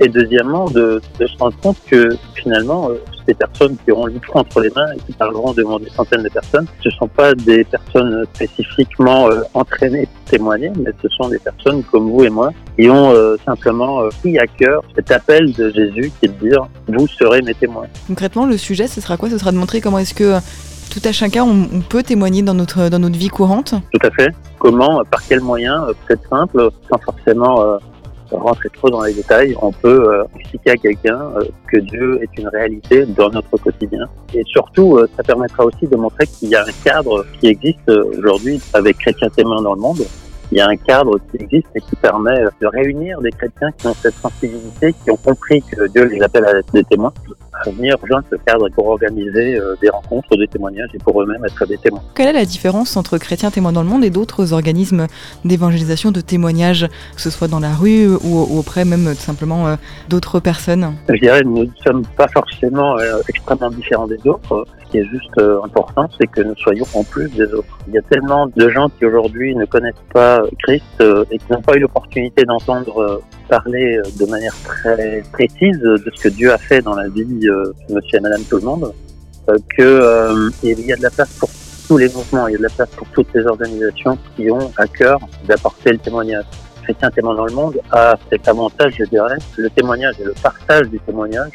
Et 0.00 0.08
deuxièmement, 0.08 0.70
de, 0.70 1.02
de 1.18 1.26
se 1.26 1.36
rendre 1.38 1.56
compte 1.60 1.76
que 1.90 2.08
finalement, 2.34 2.90
ces 3.28 3.34
personnes 3.34 3.76
qui 3.84 3.92
auront 3.92 4.06
le 4.06 4.14
micro 4.14 4.38
entre 4.38 4.60
les 4.60 4.70
mains 4.70 4.90
et 4.96 4.98
qui 5.00 5.12
parleront 5.12 5.52
devant 5.52 5.78
des 5.78 5.90
centaines 5.90 6.22
de 6.22 6.28
personnes, 6.30 6.66
ce 6.82 6.88
ne 6.88 6.94
sont 6.94 7.08
pas 7.08 7.34
des 7.34 7.62
personnes 7.64 8.24
spécifiquement 8.34 9.28
euh, 9.28 9.42
entraînées 9.54 10.06
pour 10.06 10.24
témoigner, 10.24 10.72
mais 10.78 10.90
ce 11.02 11.08
sont 11.10 11.28
des 11.28 11.38
personnes 11.38 11.82
comme 11.84 12.10
vous 12.10 12.24
et 12.24 12.30
moi 12.30 12.50
qui 12.78 12.88
ont 12.88 13.12
euh, 13.12 13.36
simplement 13.44 14.00
euh, 14.00 14.08
pris 14.20 14.38
à 14.38 14.46
cœur 14.46 14.82
cet 14.94 15.10
appel 15.10 15.52
de 15.52 15.70
Jésus 15.70 16.10
qui 16.18 16.26
est 16.26 16.28
de 16.28 16.48
dire 16.48 16.66
vous 16.86 17.06
serez 17.06 17.42
mes 17.42 17.54
témoins. 17.54 17.86
Concrètement, 18.06 18.46
le 18.46 18.56
sujet, 18.56 18.86
ce 18.86 19.00
sera 19.00 19.16
quoi? 19.16 19.28
Ce 19.28 19.38
sera 19.38 19.52
de 19.52 19.58
montrer 19.58 19.80
comment 19.80 19.98
est-ce 19.98 20.14
que 20.14 20.38
tout 20.90 21.02
à 21.04 21.12
chacun, 21.12 21.44
on, 21.44 21.68
on 21.70 21.80
peut 21.82 22.02
témoigner 22.02 22.40
dans 22.40 22.54
notre, 22.54 22.88
dans 22.88 22.98
notre 22.98 23.18
vie 23.18 23.28
courante? 23.28 23.74
Tout 23.92 24.06
à 24.06 24.10
fait. 24.10 24.32
Comment, 24.58 25.02
par 25.10 25.22
quels 25.28 25.42
moyens, 25.42 25.82
peut-être 26.06 26.26
simple, 26.30 26.70
sans 26.90 26.98
forcément 26.98 27.78
rentrer 28.30 28.68
trop 28.70 28.90
dans 28.90 29.02
les 29.02 29.14
détails, 29.14 29.54
on 29.60 29.72
peut 29.72 30.12
euh, 30.12 30.24
expliquer 30.38 30.70
à 30.70 30.76
quelqu'un 30.76 31.20
euh, 31.36 31.44
que 31.70 31.78
Dieu 31.78 32.20
est 32.22 32.38
une 32.38 32.48
réalité 32.48 33.06
dans 33.06 33.30
notre 33.30 33.56
quotidien. 33.56 34.06
Et 34.34 34.42
surtout, 34.46 34.96
euh, 34.96 35.08
ça 35.16 35.22
permettra 35.22 35.64
aussi 35.64 35.86
de 35.86 35.96
montrer 35.96 36.26
qu'il 36.26 36.48
y 36.48 36.54
a 36.54 36.62
un 36.62 36.72
cadre 36.84 37.24
qui 37.40 37.48
existe 37.48 37.88
euh, 37.88 38.04
aujourd'hui 38.16 38.60
avec 38.72 38.98
Chrétiens 38.98 39.28
témoins 39.30 39.62
dans 39.62 39.74
le 39.74 39.80
monde. 39.80 40.04
Il 40.50 40.56
y 40.56 40.60
a 40.62 40.68
un 40.68 40.76
cadre 40.76 41.18
qui 41.30 41.42
existe 41.42 41.68
et 41.74 41.80
qui 41.80 41.94
permet 41.96 42.40
euh, 42.40 42.48
de 42.60 42.66
réunir 42.66 43.20
des 43.20 43.30
chrétiens 43.30 43.70
qui 43.76 43.86
ont 43.86 43.94
cette 43.94 44.14
sensibilité, 44.14 44.94
qui 45.04 45.10
ont 45.10 45.16
compris 45.16 45.62
que 45.62 45.86
Dieu 45.88 46.04
les 46.04 46.22
appelle 46.22 46.46
à 46.46 46.58
être 46.58 46.72
des 46.72 46.84
témoins, 46.84 47.12
à 47.52 47.68
venir 47.68 47.96
rejoindre 48.00 48.24
ce 48.30 48.36
cadre 48.36 48.68
pour 48.70 48.88
organiser 48.88 49.58
euh, 49.58 49.74
des 49.82 49.90
rencontres, 49.90 50.34
des 50.38 50.48
témoignages 50.48 50.88
et 50.94 50.98
pour 50.98 51.20
eux-mêmes 51.20 51.44
être 51.44 51.66
des 51.66 51.76
témoins. 51.76 52.02
Quelle 52.14 52.28
est 52.28 52.32
la 52.32 52.46
différence 52.46 52.96
entre 52.96 53.18
Chrétiens 53.18 53.50
témoins 53.50 53.72
dans 53.72 53.82
le 53.82 53.88
monde 53.88 54.04
et 54.04 54.10
d'autres 54.10 54.54
organismes 54.54 55.06
d'évangélisation, 55.44 56.12
de 56.12 56.22
témoignage, 56.22 56.88
que 57.14 57.20
ce 57.20 57.28
soit 57.28 57.48
dans 57.48 57.60
la 57.60 57.74
rue 57.74 58.08
ou, 58.08 58.58
auprès 58.58 58.86
même 58.86 59.08
euh, 59.08 59.14
tout 59.14 59.20
simplement 59.20 59.76
d'autres 60.08 60.40
personnes? 60.40 60.94
Je 61.10 61.20
dirais 61.20 61.42
nous 61.44 61.64
ne 61.64 61.70
sommes 61.84 62.06
pas 62.16 62.28
forcément 62.28 62.96
extrêmement 63.28 63.70
différents 63.70 64.06
des 64.06 64.18
autres. 64.26 64.66
Qui 64.90 64.98
est 64.98 65.04
juste 65.04 65.36
euh, 65.38 65.60
important, 65.62 66.08
c'est 66.18 66.26
que 66.26 66.40
nous 66.40 66.56
soyons 66.56 66.86
en 66.94 67.04
plus 67.04 67.28
des 67.28 67.52
autres. 67.52 67.78
Il 67.88 67.94
y 67.94 67.98
a 67.98 68.02
tellement 68.02 68.46
de 68.46 68.68
gens 68.70 68.88
qui 68.88 69.04
aujourd'hui 69.04 69.54
ne 69.54 69.66
connaissent 69.66 69.94
pas 70.14 70.40
Christ 70.64 70.84
euh, 71.00 71.24
et 71.30 71.38
qui 71.38 71.52
n'ont 71.52 71.60
pas 71.60 71.76
eu 71.76 71.80
l'opportunité 71.80 72.44
d'entendre 72.44 72.98
euh, 72.98 73.22
parler 73.48 73.98
euh, 73.98 74.02
de 74.18 74.30
manière 74.30 74.54
très 74.64 75.22
précise 75.32 75.78
de 75.78 76.10
ce 76.14 76.22
que 76.22 76.28
Dieu 76.28 76.52
a 76.52 76.58
fait 76.58 76.80
dans 76.80 76.94
la 76.94 77.08
vie 77.08 77.48
euh, 77.48 77.72
de 77.88 77.94
monsieur 77.94 78.18
et 78.18 78.20
madame 78.20 78.42
tout 78.48 78.56
le 78.56 78.62
monde, 78.62 78.92
euh, 79.48 79.56
que 79.76 79.82
euh, 79.82 80.50
y 80.62 80.92
a 80.92 80.96
de 80.96 81.02
la 81.02 81.10
place 81.10 81.32
pour 81.38 81.50
tous 81.86 81.98
les 81.98 82.08
mouvements, 82.08 82.48
il 82.48 82.52
y 82.52 82.54
a 82.54 82.58
de 82.58 82.62
la 82.62 82.70
place 82.70 82.90
pour 82.90 83.08
toutes 83.08 83.32
les 83.34 83.46
organisations 83.46 84.18
qui 84.36 84.50
ont 84.50 84.72
à 84.76 84.86
cœur 84.86 85.18
d'apporter 85.46 85.92
le 85.92 85.98
témoignage. 85.98 86.44
Chrétien 86.82 87.10
témoin 87.10 87.34
dans 87.34 87.46
le 87.46 87.52
monde 87.52 87.78
a 87.90 88.14
cet 88.30 88.48
avantage, 88.48 88.94
je 88.98 89.04
dirais, 89.04 89.36
le 89.56 89.68
témoignage 89.70 90.14
et 90.20 90.24
le 90.24 90.34
partage 90.42 90.88
du 90.88 90.98
témoignage 91.00 91.52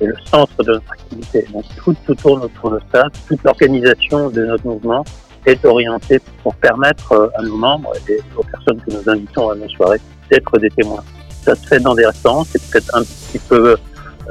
est 0.00 0.06
le 0.06 0.16
centre 0.24 0.62
de 0.62 0.72
notre 0.72 0.92
activité. 0.92 1.46
Donc 1.52 1.64
tout, 1.76 2.14
tourne 2.14 2.42
autour 2.42 2.70
de 2.70 2.80
ça, 2.92 3.04
toute 3.28 3.42
l'organisation 3.44 4.30
de 4.30 4.44
notre 4.44 4.66
mouvement 4.66 5.04
est 5.46 5.64
orientée 5.64 6.20
pour 6.42 6.54
permettre 6.56 7.12
euh, 7.12 7.28
à 7.38 7.42
nos 7.42 7.56
membres 7.56 7.92
et 8.08 8.18
aux 8.36 8.42
personnes 8.42 8.80
que 8.80 8.92
nous 8.92 9.08
invitons 9.08 9.50
à 9.50 9.54
nos 9.54 9.68
soirées 9.68 10.00
d'être 10.30 10.58
des 10.58 10.70
témoins. 10.70 11.04
Ça 11.42 11.54
se 11.54 11.66
fait 11.66 11.78
dans 11.78 11.94
des 11.94 12.04
restaurants, 12.04 12.44
c'est 12.44 12.60
peut-être 12.70 12.94
un 12.94 13.02
petit 13.02 13.38
peu 13.38 13.70
euh, 13.70 13.76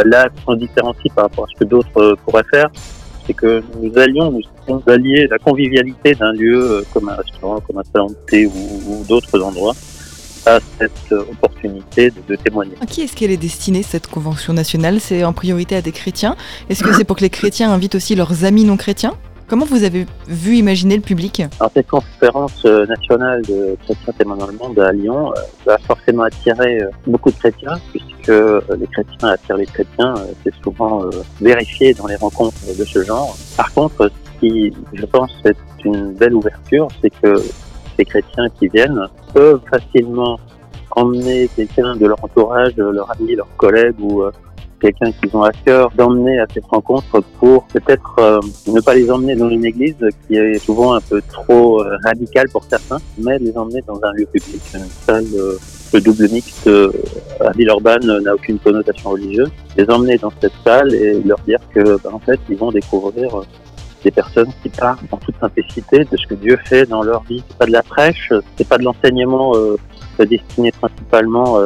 là 0.04 0.28
qu'on 0.46 0.56
différencie 0.56 1.14
par 1.14 1.26
rapport 1.26 1.46
à 1.46 1.48
ce 1.54 1.60
que 1.60 1.70
d'autres 1.70 2.02
euh, 2.02 2.16
pourraient 2.26 2.44
faire, 2.52 2.70
c'est 3.26 3.34
que 3.34 3.64
nous 3.82 3.98
allions, 3.98 4.38
nous 4.68 4.84
allier 4.88 5.28
la 5.28 5.40
convivialité 5.40 6.14
d'un 6.16 6.34
lieu 6.34 6.86
comme 6.94 7.10
un 7.10 7.16
restaurant, 7.16 7.60
comme 7.62 7.78
un 7.78 7.84
salon 7.94 8.08
de 8.08 8.18
thé 8.28 8.46
ou 8.46 9.04
d'autres 9.08 9.42
endroits 9.42 9.74
à 10.46 10.60
cette 10.78 11.12
opportunité 11.12 12.12
de, 12.12 12.22
de, 12.28 12.36
témoigner. 12.36 12.74
À 12.82 12.86
qui 12.86 13.02
est-ce 13.02 13.16
qu'elle 13.16 13.32
est 13.32 13.38
destinée, 13.38 13.84
cette 13.84 14.08
convention 14.08 14.54
nationale? 14.54 15.00
C'est 15.00 15.24
en 15.24 15.34
priorité 15.34 15.76
à 15.76 15.82
des 15.82 15.92
chrétiens 15.92 16.36
Est-ce 16.70 16.84
que 16.84 16.94
c'est 16.94 17.04
pour 17.04 17.16
que 17.16 17.22
les 17.22 17.30
chrétiens 17.30 17.72
invitent 17.72 17.96
aussi 17.96 18.16
leurs 18.16 18.46
amis 18.46 18.64
non 18.64 18.78
chrétiens? 18.78 19.14
Comment 19.48 19.66
vous 19.66 19.84
avez 19.84 20.08
vu 20.28 20.56
imaginer 20.56 20.96
le 20.96 21.04
public? 21.04 21.44
Alors 21.60 21.70
cette 21.72 21.88
conférence 21.88 22.66
euh, 22.66 22.88
nationale 22.88 23.44
de 23.44 23.78
chrétiens 23.84 24.14
témoins 24.18 24.38
dans 24.38 24.48
le 24.48 24.54
monde 24.54 24.80
à 24.80 24.92
Lyon 24.92 25.32
euh, 25.38 25.42
va 25.68 25.78
forcément 25.78 26.24
attirer 26.24 26.82
euh, 26.82 26.90
beaucoup 27.06 27.30
de 27.30 27.36
chrétiens 27.36 27.78
puisque 27.92 28.28
les 28.28 28.88
chrétiens 28.92 29.30
attirent 29.30 29.58
les 29.58 29.68
chrétiens. 29.68 30.16
C'est 30.44 30.54
souvent 30.64 31.04
vérifié 31.40 31.94
dans 31.94 32.08
les 32.08 32.16
rencontres 32.16 32.58
de 32.76 32.84
ce 32.84 33.04
genre. 33.04 33.38
Par 33.56 33.72
contre, 33.72 34.10
ce 34.10 34.40
qui, 34.40 34.74
je 34.94 35.06
pense, 35.06 35.32
est 35.46 35.56
une 35.84 36.14
belle 36.14 36.34
ouverture, 36.34 36.88
c'est 37.04 37.12
que 37.12 37.36
ces 37.98 38.06
chrétiens 38.06 38.50
qui 38.60 38.68
viennent 38.68 39.08
peuvent 39.34 39.62
facilement 39.70 40.40
emmener 40.92 41.50
quelqu'un 41.56 41.96
de 41.96 42.06
leur 42.06 42.24
entourage, 42.24 42.76
leur 42.78 43.12
ami, 43.12 43.36
leur 43.36 43.48
collègue 43.58 43.96
ou 44.00 44.24
quelqu'un 44.80 45.12
qu'ils 45.12 45.36
ont 45.36 45.44
à 45.44 45.52
cœur 45.52 45.92
d'emmener 45.96 46.40
à 46.40 46.46
cette 46.54 46.66
rencontre 46.66 47.22
pour 47.40 47.66
peut-être 47.68 48.16
euh, 48.20 48.40
ne 48.68 48.80
pas 48.82 48.94
les 48.94 49.10
emmener 49.10 49.36
dans 49.36 49.50
une 49.50 49.66
église 49.66 49.96
qui 50.28 50.36
est 50.36 50.60
souvent 50.60 50.94
un 50.94 51.02
peu 51.02 51.22
trop 51.32 51.82
euh, 51.82 51.98
radicale 52.04 52.50
pour 52.50 52.64
certains, 52.64 52.98
mais 53.18 53.38
les 53.40 53.58
emmener 53.58 53.82
dans 53.88 54.00
un 54.04 54.12
lieu 54.14 54.26
public, 54.26 54.62
une 54.74 54.82
salle 55.06 55.26
euh, 55.36 55.58
le 55.94 56.02
double 56.02 56.28
mixte 56.30 56.70
à 57.40 57.52
Villeurbanne 57.52 58.20
n'a 58.22 58.34
aucune 58.34 58.60
connotation 58.60 59.12
religieuse. 59.12 59.50
Les 59.78 59.90
emmener 59.90 60.18
dans 60.18 60.32
cette 60.42 60.52
salle 60.66 60.94
et 60.94 61.22
leur 61.24 61.40
dire 61.48 61.60
que 61.74 61.98
bah, 62.04 62.10
en 62.12 62.20
fait 62.20 62.40
ils 62.50 62.58
vont 62.58 62.72
découvrir 62.72 63.44
des 64.06 64.12
personnes 64.12 64.52
qui 64.64 64.70
parlent 64.70 64.98
en 65.12 65.18
toute 65.18 65.36
simplicité 65.40 66.06
de 66.06 66.16
ce 66.16 66.26
que 66.28 66.36
Dieu 66.36 66.58
fait 66.66 66.86
dans 66.86 67.04
leur 67.04 67.24
vie. 67.24 67.44
C'est 67.50 67.58
pas 67.58 67.66
de 67.66 67.72
la 67.72 67.84
prêche, 67.84 68.32
c'est 68.56 68.68
pas 68.68 68.78
de 68.78 68.84
l'enseignement 68.84 69.54
destiné 70.18 70.72
principalement 70.72 71.60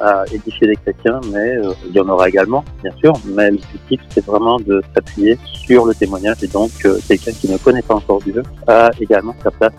à 0.00 0.24
édifier 0.32 0.68
des 0.68 0.76
chrétiens, 0.76 1.20
mais 1.30 1.56
euh, 1.56 1.72
il 1.86 1.94
y 1.94 2.00
en 2.00 2.08
aura 2.08 2.28
également, 2.28 2.64
bien 2.82 2.92
sûr. 2.96 3.12
Mais 3.26 3.50
l'objectif, 3.50 4.00
c'est 4.08 4.24
vraiment 4.24 4.58
de 4.58 4.82
s'appuyer 4.94 5.38
sur 5.52 5.84
le 5.84 5.94
témoignage 5.94 6.42
et 6.42 6.48
donc 6.48 6.70
euh, 6.84 6.98
quelqu'un 7.06 7.32
qui 7.32 7.50
ne 7.50 7.58
connaît 7.58 7.82
pas 7.82 7.94
encore 7.94 8.20
Dieu 8.22 8.42
a 8.66 8.90
également 9.00 9.34
sa 9.42 9.50
place 9.50 9.72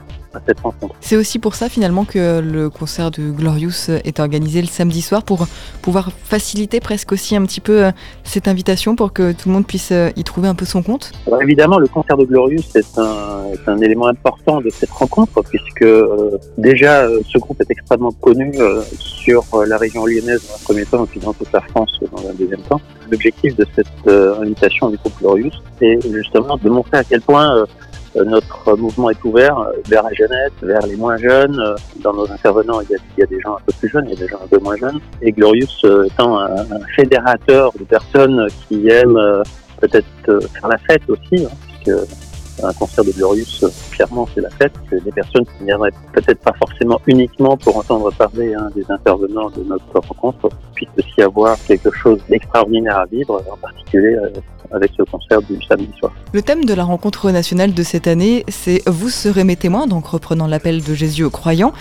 c'est 1.02 1.18
aussi 1.18 1.40
pour 1.40 1.56
ça 1.56 1.68
finalement 1.68 2.06
que 2.06 2.40
le 2.40 2.70
concert 2.70 3.12
de 3.12 3.32
Glorious 3.32 3.90
est 3.90 4.20
organisé 4.20 4.62
le 4.62 4.68
samedi 4.68 5.02
soir 5.02 5.24
pour 5.24 5.46
pouvoir 5.82 6.12
faciliter 6.24 6.80
presque 6.80 7.12
aussi 7.12 7.36
un 7.36 7.46
petit 7.46 7.60
peu 7.60 7.86
euh, 7.86 7.92
cette 8.24 8.48
invitation 8.48 8.96
pour 8.96 9.14
que 9.14 9.32
tout 9.32 9.50
le 9.50 9.56
monde 9.56 9.68
puisse 9.68 9.92
euh, 9.92 10.10
y 10.16 10.24
trouver 10.24 10.48
un 10.48 10.56
peu 10.56 10.66
son 10.66 10.84
compte. 10.84 11.12
évidemment, 11.42 11.80
le 11.80 11.88
concert 11.88 12.18
de 12.18 12.26
Glorious 12.26 12.64
est 12.76 12.98
un, 12.98 13.46
est 13.52 13.70
un 13.70 13.78
élément 13.80 14.08
important 14.08 14.62
de 14.62 14.70
cette 14.70 14.92
rencontre 14.92 15.42
puisque 15.44 15.82
euh, 15.82 16.38
déjà 16.58 17.08
ce 17.28 17.38
groupe 17.38 17.60
est 17.62 17.72
extrêmement 17.72 18.12
connu 18.12 18.54
sur 18.98 19.44
la 19.66 19.78
région 19.78 20.06
lyonnaise 20.06 20.42
dans 20.48 20.56
un 20.56 20.64
premier 20.64 20.86
temps 20.86 21.04
et 21.04 21.08
puis 21.08 21.20
dans 21.20 21.34
toute 21.34 21.52
la 21.52 21.62
France 21.62 22.00
dans 22.12 22.30
un 22.30 22.34
deuxième 22.34 22.62
temps. 22.62 22.82
L'objectif 23.12 23.56
de 23.56 23.66
cette 23.76 24.08
invitation 24.08 24.90
du 24.90 24.98
groupe 24.98 25.14
Glorious, 25.20 25.52
c'est 25.80 26.00
justement 26.12 26.58
de 26.58 26.70
montrer 26.70 26.98
à 26.98 27.04
quel 27.04 27.22
point 27.22 27.66
notre 28.16 28.76
mouvement 28.76 29.10
est 29.10 29.24
ouvert 29.24 29.58
euh, 29.60 29.72
vers 29.88 30.04
la 30.04 30.14
jeunesse, 30.14 30.52
vers 30.62 30.86
les 30.86 30.96
moins 30.96 31.18
jeunes. 31.18 31.60
Euh, 31.60 31.76
dans 32.02 32.14
nos 32.14 32.30
intervenants, 32.30 32.82
il 32.82 32.90
y, 32.92 32.96
a, 32.96 32.98
il 33.18 33.22
y, 33.22 33.24
a, 33.24 33.26
des 33.26 33.40
gens 33.40 33.56
un 33.56 33.62
peu 33.66 33.74
plus 33.80 33.90
jeunes, 33.90 34.06
il 34.08 34.14
y 34.14 34.18
a 34.18 34.20
des 34.20 34.28
gens 34.28 34.40
un 34.44 34.48
peu 34.48 34.60
moins 34.60 34.76
jeunes. 34.76 35.00
Et 35.22 35.32
Glorious 35.32 35.86
étant 36.06 36.40
un, 36.40 36.56
un 36.56 36.86
fédérateur 36.96 37.72
de 37.78 37.84
personnes 37.86 38.48
qui 38.68 38.90
aiment 38.90 39.44
peut-être 39.80 40.06
faire 40.26 40.68
la 40.68 40.78
fête 40.78 41.04
aussi, 41.08 41.46
hein, 41.46 41.50
puisque 41.68 41.98
un 42.64 42.74
concert 42.74 43.04
de 43.04 43.12
Glorious, 43.12 43.66
clairement, 43.92 44.28
c'est 44.36 44.42
la 44.42 44.50
fête. 44.52 44.74
Que 44.90 44.98
des 44.98 45.12
personnes 45.12 45.46
qui 45.46 45.66
viendraient 45.66 45.92
peut-être 46.14 46.40
pas 46.42 46.54
forcément 46.54 47.00
uniquement 47.08 47.58
pour 47.58 47.78
entendre 47.78 48.12
parler 48.12 48.54
hein, 48.54 48.70
des 48.76 48.86
intervenants 48.90 49.50
de 49.50 49.64
notre 49.64 50.00
rencontre 50.00 50.50
puissent 50.76 50.90
aussi 50.98 51.22
avoir 51.22 51.58
quelque 51.64 51.92
chose 51.92 52.20
d'extraordinaire 52.30 53.00
à 53.00 53.06
vivre, 53.06 53.42
en 53.50 53.58
particulier 53.58 54.18
avec 54.74 54.92
ce 54.98 55.04
concert 55.04 55.42
du 55.42 55.60
samedi 55.68 55.90
soir. 56.00 56.14
Le 56.34 56.42
thème 56.42 56.66
de 56.66 56.74
la 56.74 56.84
rencontre 56.84 57.32
nationale 57.32 57.74
de 57.74 57.84
cette 57.84 58.08
année, 58.08 58.46
c'est 58.48 58.82
Vous 58.88 59.10
serez 59.10 59.44
mes 59.44 59.56
témoins, 59.56 59.88
donc 59.88 60.08
reprenant 60.08 60.48
l'appel 60.48 60.84
de 60.84 60.94
Jésus 60.94 61.24
aux 61.24 61.30
croyants. 61.30 61.74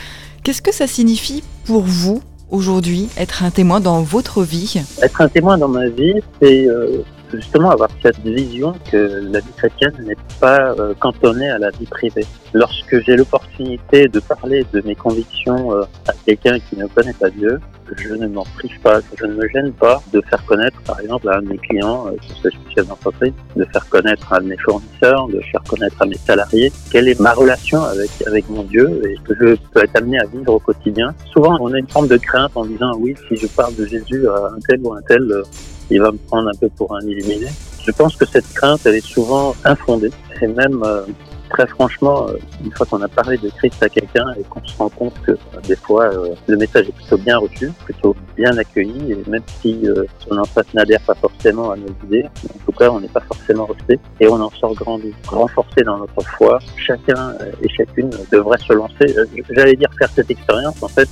Qu'est-ce 0.43 0.63
que 0.63 0.73
ça 0.73 0.87
signifie 0.87 1.43
pour 1.65 1.83
vous 1.83 2.23
aujourd'hui, 2.51 3.09
être 3.17 3.45
un 3.45 3.51
témoin 3.51 3.81
dans 3.81 4.03
votre 4.03 4.43
vie? 4.43 4.83
Être 5.03 5.21
un 5.21 5.29
témoin 5.29 5.59
dans 5.59 5.69
ma 5.69 5.89
vie, 5.89 6.15
c'est 6.41 6.67
euh, 6.69 7.03
justement 7.33 7.71
avoir 7.71 7.89
cette 8.03 8.19
vision 8.21 8.75
que 8.91 9.29
la 9.31 9.41
vie 9.41 9.53
chrétienne 9.57 9.95
n'est 10.07 10.17
pas 10.41 10.73
euh, 10.73 10.95
cantonnée 10.99 11.51
à 11.51 11.59
la 11.59 11.71
vie 11.71 11.87
privée. 11.87 12.27
Lorsque 12.53 13.01
j'ai 13.05 13.17
l'opportunité 13.17 14.09
de 14.09 14.21
parler 14.21 14.67
de 14.73 14.83
mes 14.85 14.95
convictions 14.95 15.73
euh, 15.73 15.85
à 16.09 16.13
quelqu'un 16.27 16.59
qui 16.59 16.77
ne 16.77 16.87
connaît 16.87 17.13
pas 17.13 17.31
Dieu, 17.31 17.61
je 17.97 18.15
ne 18.15 18.29
m'en 18.29 18.45
prive 18.57 18.79
pas, 18.81 19.01
je 19.19 19.27
ne 19.27 19.35
me 19.35 19.49
gêne 19.49 19.73
pas 19.73 20.03
de 20.13 20.21
faire 20.23 20.45
connaître, 20.47 20.81
par 20.83 21.01
exemple, 21.01 21.29
à 21.29 21.39
un 21.39 21.43
de 21.43 21.49
mes 21.49 21.59
clients, 21.59 22.07
euh, 22.07 22.17
je 22.23 22.51
suis 22.51 22.59
chef 22.75 22.87
d'entreprise, 22.87 23.33
de 23.57 23.65
faire 23.65 23.89
connaître 23.89 24.33
à 24.33 24.41
mes 24.41 24.57
fournisseurs, 24.59 25.29
de 25.29 25.41
faire 25.51 25.63
connaître 25.69 25.97
à 26.01 26.07
mes 26.07 26.17
salariés 26.17 26.73
quelle 26.91 27.09
est 27.09 27.21
ma 27.21 27.33
relation 27.33 27.83
avec, 27.83 28.11
avec 28.27 28.49
mon 28.49 28.63
Dieu 28.65 29.03
et 29.07 29.17
que 29.25 29.35
je 29.35 29.57
peux 29.73 29.83
être 29.83 29.97
amené 29.97 30.19
à 30.19 30.27
vivre 30.27 30.55
au 30.55 30.59
quotidien. 30.59 31.15
Souvent, 31.33 31.57
on 31.61 31.73
a 31.73 31.79
une 31.79 31.89
forme 31.89 32.09
de 32.09 32.17
crainte 32.17 32.53
en 32.55 32.65
disant, 32.65 32.93
oui, 32.99 33.15
si 33.29 33.37
je 33.37 33.47
parle 33.49 33.75
de 33.77 33.87
Jésus 33.87 34.29
à 34.29 34.53
un 34.55 34.61
tel 34.69 34.81
ou 34.83 34.93
un 34.93 35.03
tel, 35.03 35.43
il 35.91 36.01
va 36.01 36.13
me 36.13 36.19
prendre 36.19 36.49
un 36.49 36.59
peu 36.59 36.69
pour 36.69 36.95
un 36.95 37.01
illuminé. 37.01 37.49
Je 37.85 37.91
pense 37.93 38.17
que 38.17 38.27
cette 38.27 38.53
crainte, 38.53 38.81
elle 38.85 38.97
est 38.97 39.07
souvent 39.07 39.55
infondée. 39.65 40.11
Et 40.43 40.47
même, 40.47 40.83
euh, 40.85 41.03
très 41.49 41.67
franchement, 41.67 42.29
euh, 42.29 42.37
une 42.65 42.71
fois 42.73 42.87
qu'on 42.87 43.03
a 43.03 43.09
parlé 43.09 43.37
de 43.39 43.49
Christ 43.49 43.83
à 43.83 43.89
quelqu'un 43.89 44.27
et 44.39 44.43
qu'on 44.45 44.65
se 44.65 44.77
rend 44.77 44.89
compte 44.91 45.15
que 45.23 45.33
euh, 45.33 45.37
des 45.67 45.77
fois, 45.77 46.11
le 46.47 46.57
message 46.57 46.89
est 46.89 46.93
plutôt 46.93 47.19
bien 47.19 47.39
reçu, 47.39 47.73
plutôt 47.85 48.15
bien 48.37 48.57
accueilli, 48.57 49.13
et 49.13 49.31
même 49.31 49.43
si 49.61 49.87
on 50.31 50.39
en 50.39 50.45
face 50.45 50.73
n'adhère 50.75 51.01
pas 51.01 51.15
forcément 51.15 51.73
à 51.73 51.77
nos 51.77 51.89
idées, 52.07 52.25
en 52.25 52.65
tout 52.65 52.73
cas, 52.73 52.91
on 52.91 53.01
n'est 53.01 53.09
pas 53.09 53.21
forcément 53.21 53.67
rejeté 53.67 53.99
et 54.21 54.29
on 54.29 54.41
en 54.41 54.51
sort 54.51 54.75
grandi, 54.75 55.13
renforcé 55.27 55.83
dans 55.83 55.99
notre 55.99 56.23
foi. 56.37 56.59
Chacun 56.77 57.35
et 57.63 57.69
chacune 57.69 58.11
devrait 58.31 58.59
se 58.59 58.73
lancer. 58.73 59.15
J'allais 59.51 59.77
dire 59.77 59.91
faire 59.99 60.11
cette 60.15 60.31
expérience, 60.31 60.83
en 60.83 60.89
fait, 60.89 61.09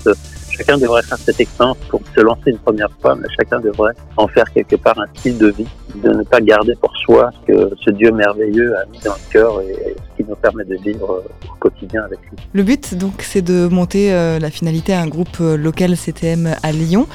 chacun 0.58 0.76
devrait 0.76 1.02
faire 1.02 1.18
cette 1.18 1.40
expérience 1.40 1.76
pour 1.88 2.02
se 2.14 2.20
lancer 2.20 2.50
une 2.50 2.58
première 2.58 2.90
fois, 3.00 3.14
mais 3.14 3.28
chacun 3.38 3.60
devrait 3.60 3.94
en 4.16 4.26
faire 4.26 4.50
quelque 4.52 4.76
part 4.76 4.98
un 4.98 5.06
style 5.14 5.38
de 5.38 5.48
vie, 5.48 5.66
de 5.94 6.10
ne 6.10 6.22
pas 6.24 6.40
garder 6.40 6.74
pour 6.80 6.94
soi 6.96 7.30
ce 7.40 7.52
que 7.52 7.74
ce 7.84 7.90
Dieu 7.90 8.10
merveilleux 8.10 8.76
a 8.76 8.84
mis 8.86 8.98
dans 8.98 9.14
le 9.14 9.32
cœur 9.32 9.60
et 9.62 9.94
ce 9.94 10.22
qui 10.22 10.28
nous 10.28 10.36
permet 10.36 10.64
de 10.64 10.76
vivre 10.76 11.22
au 11.48 11.54
quotidien 11.60 12.02
avec 12.02 12.18
lui. 12.30 12.38
Le 12.52 12.62
but, 12.64 12.94
donc, 12.96 13.22
c'est 13.22 13.42
de 13.42 13.68
monter 13.68 14.12
euh, 14.12 14.38
la 14.38 14.50
finalité 14.50 14.92
à 14.92 15.00
un 15.00 15.06
groupe 15.06 15.38
euh, 15.40 15.56
local 15.56 15.96
CTM 15.96 16.54
à 16.62 16.72
Lyon. 16.72 17.06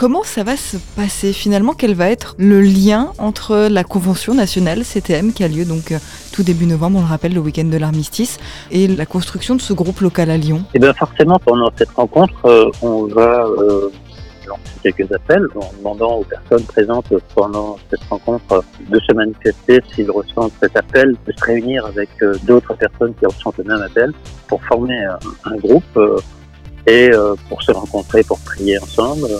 Comment 0.00 0.22
ça 0.22 0.44
va 0.44 0.56
se 0.56 0.78
passer 0.96 1.34
finalement 1.34 1.74
Quel 1.74 1.92
va 1.92 2.08
être 2.08 2.34
le 2.38 2.62
lien 2.62 3.12
entre 3.18 3.68
la 3.70 3.84
convention 3.84 4.32
nationale 4.32 4.82
CTM 4.82 5.34
qui 5.34 5.44
a 5.44 5.48
lieu 5.48 5.66
donc 5.66 5.92
euh, 5.92 5.98
tout 6.32 6.42
début 6.42 6.64
novembre, 6.64 7.00
on 7.00 7.02
le 7.02 7.06
rappelle, 7.06 7.34
le 7.34 7.40
week-end 7.40 7.66
de 7.66 7.76
l'armistice, 7.76 8.38
et 8.70 8.88
la 8.88 9.04
construction 9.04 9.56
de 9.56 9.60
ce 9.60 9.74
groupe 9.74 10.00
local 10.00 10.30
à 10.30 10.38
Lyon? 10.38 10.64
Eh 10.72 10.78
bien 10.78 10.94
forcément, 10.94 11.38
pendant 11.44 11.70
cette 11.76 11.90
rencontre, 11.90 12.32
euh, 12.46 12.70
on 12.80 13.08
va 13.08 13.44
euh, 13.44 13.90
lancer 14.48 14.62
quelques 14.82 15.12
appels 15.12 15.46
en 15.54 15.70
demandant 15.76 16.14
aux 16.14 16.24
personnes 16.24 16.64
présentes 16.64 17.12
pendant 17.34 17.76
cette 17.90 18.04
rencontre 18.04 18.64
de 18.88 18.98
se 19.00 19.12
manifester 19.12 19.80
s'ils 19.94 20.10
ressentent 20.10 20.54
cet 20.62 20.78
appel, 20.78 21.14
de 21.26 21.32
se 21.32 21.44
réunir 21.44 21.84
avec 21.84 22.08
d'autres 22.44 22.72
personnes 22.72 23.12
qui 23.16 23.26
ressentent 23.26 23.58
le 23.58 23.64
même 23.64 23.82
appel 23.82 24.14
pour 24.48 24.64
former 24.64 25.04
un, 25.44 25.56
groupe 25.56 26.00
et 26.86 27.10
pour 27.50 27.62
se 27.62 27.72
rencontrer, 27.72 28.22
pour 28.22 28.38
prier 28.40 28.78
ensemble. 28.78 29.28
euh, 29.30 29.38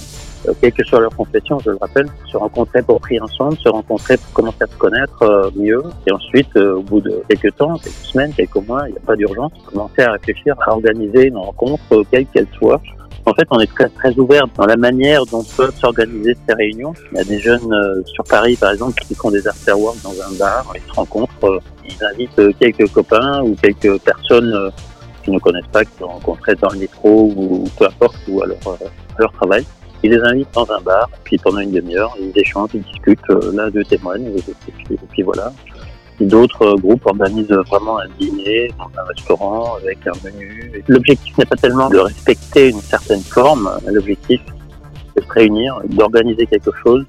quelle 0.61 0.73
que 0.73 0.85
soit 0.85 1.01
leur 1.01 1.15
confession, 1.15 1.59
je 1.59 1.71
le 1.71 1.77
rappelle, 1.77 2.07
se 2.31 2.37
rencontrer 2.37 2.83
pour 2.83 3.01
prier 3.01 3.21
ensemble, 3.21 3.57
se 3.59 3.69
rencontrer 3.69 4.17
pour 4.17 4.33
commencer 4.33 4.63
à 4.63 4.67
se 4.67 4.77
connaître 4.77 5.23
euh, 5.23 5.51
mieux, 5.57 5.83
et 6.07 6.13
ensuite, 6.13 6.49
euh, 6.57 6.77
au 6.77 6.83
bout 6.83 7.01
de 7.01 7.23
quelques 7.29 7.57
temps, 7.57 7.75
quelques 7.75 7.95
semaines, 7.95 8.33
quelques 8.33 8.67
mois, 8.67 8.83
il 8.89 8.93
n'y 8.93 8.99
a 8.99 9.01
pas 9.01 9.17
d'urgence, 9.17 9.53
commencer 9.67 10.03
à 10.03 10.13
réfléchir 10.13 10.55
à 10.67 10.73
organiser 10.73 11.27
une 11.27 11.37
rencontre, 11.37 12.05
quelle 12.11 12.27
qu'elle 12.27 12.47
soit. 12.59 12.81
En 13.27 13.35
fait, 13.35 13.47
on 13.51 13.61
est 13.61 13.71
très, 13.73 13.89
très 13.91 14.19
ouvert 14.19 14.45
dans 14.57 14.65
la 14.65 14.77
manière 14.77 15.27
dont 15.27 15.45
peuvent 15.57 15.75
s'organiser 15.77 16.35
ces 16.49 16.55
réunions. 16.55 16.95
Il 17.13 17.19
y 17.19 17.21
a 17.21 17.25
des 17.25 17.39
jeunes 17.39 18.03
sur 18.07 18.25
Paris, 18.25 18.57
par 18.57 18.73
exemple, 18.73 18.99
qui 19.03 19.15
font 19.15 19.31
des 19.31 19.47
after-work 19.47 20.03
dans 20.03 20.23
un 20.23 20.39
bar, 20.39 20.73
ils 20.75 20.91
se 20.91 20.95
rencontrent, 20.95 21.61
ils 21.85 22.05
invitent 22.05 22.59
quelques 22.59 22.91
copains 22.91 23.43
ou 23.43 23.55
quelques 23.63 24.01
personnes 24.01 24.73
qui 25.23 25.31
ne 25.33 25.39
connaissent 25.39 25.67
pas, 25.71 25.85
qui 25.85 26.03
ont 26.03 26.09
rencontré 26.09 26.55
dans 26.55 26.71
le 26.71 26.79
métro 26.79 27.31
ou 27.37 27.65
peu 27.79 27.85
importe, 27.85 28.17
ou 28.27 28.43
à 28.43 28.47
leur, 28.47 28.59
à 28.67 29.21
leur 29.21 29.33
travail 29.33 29.67
Ils 30.03 30.11
les 30.11 30.21
invitent 30.21 30.53
dans 30.55 30.71
un 30.71 30.81
bar, 30.81 31.09
puis 31.25 31.37
pendant 31.39 31.59
une 31.59 31.73
demi-heure, 31.73 32.17
ils 32.21 32.33
échangent, 32.39 32.71
ils 32.75 32.83
discutent, 32.83 33.29
l'un 33.53 33.69
d'eux 33.71 33.85
témoigne, 33.85 34.27
et 34.27 34.97
puis, 35.11 35.23
voilà. 35.23 35.53
D'autres 36.21 36.75
groupes 36.77 37.07
organisent 37.07 37.49
vraiment 37.69 37.99
un 37.99 38.09
dîner 38.19 38.71
dans 38.79 38.91
un 39.01 39.05
restaurant 39.07 39.77
avec 39.77 39.99
un 40.07 40.13
menu. 40.23 40.83
L'objectif 40.87 41.37
n'est 41.39 41.47
pas 41.47 41.57
tellement 41.57 41.89
de 41.89 41.99
respecter 41.99 42.69
une 42.69 42.81
certaine 42.81 43.23
forme, 43.23 43.71
l'objectif 43.87 44.41
c'est 45.15 45.21
de 45.21 45.27
se 45.27 45.33
réunir, 45.33 45.81
d'organiser 45.89 46.47
quelque 46.47 46.71
chose 46.83 47.05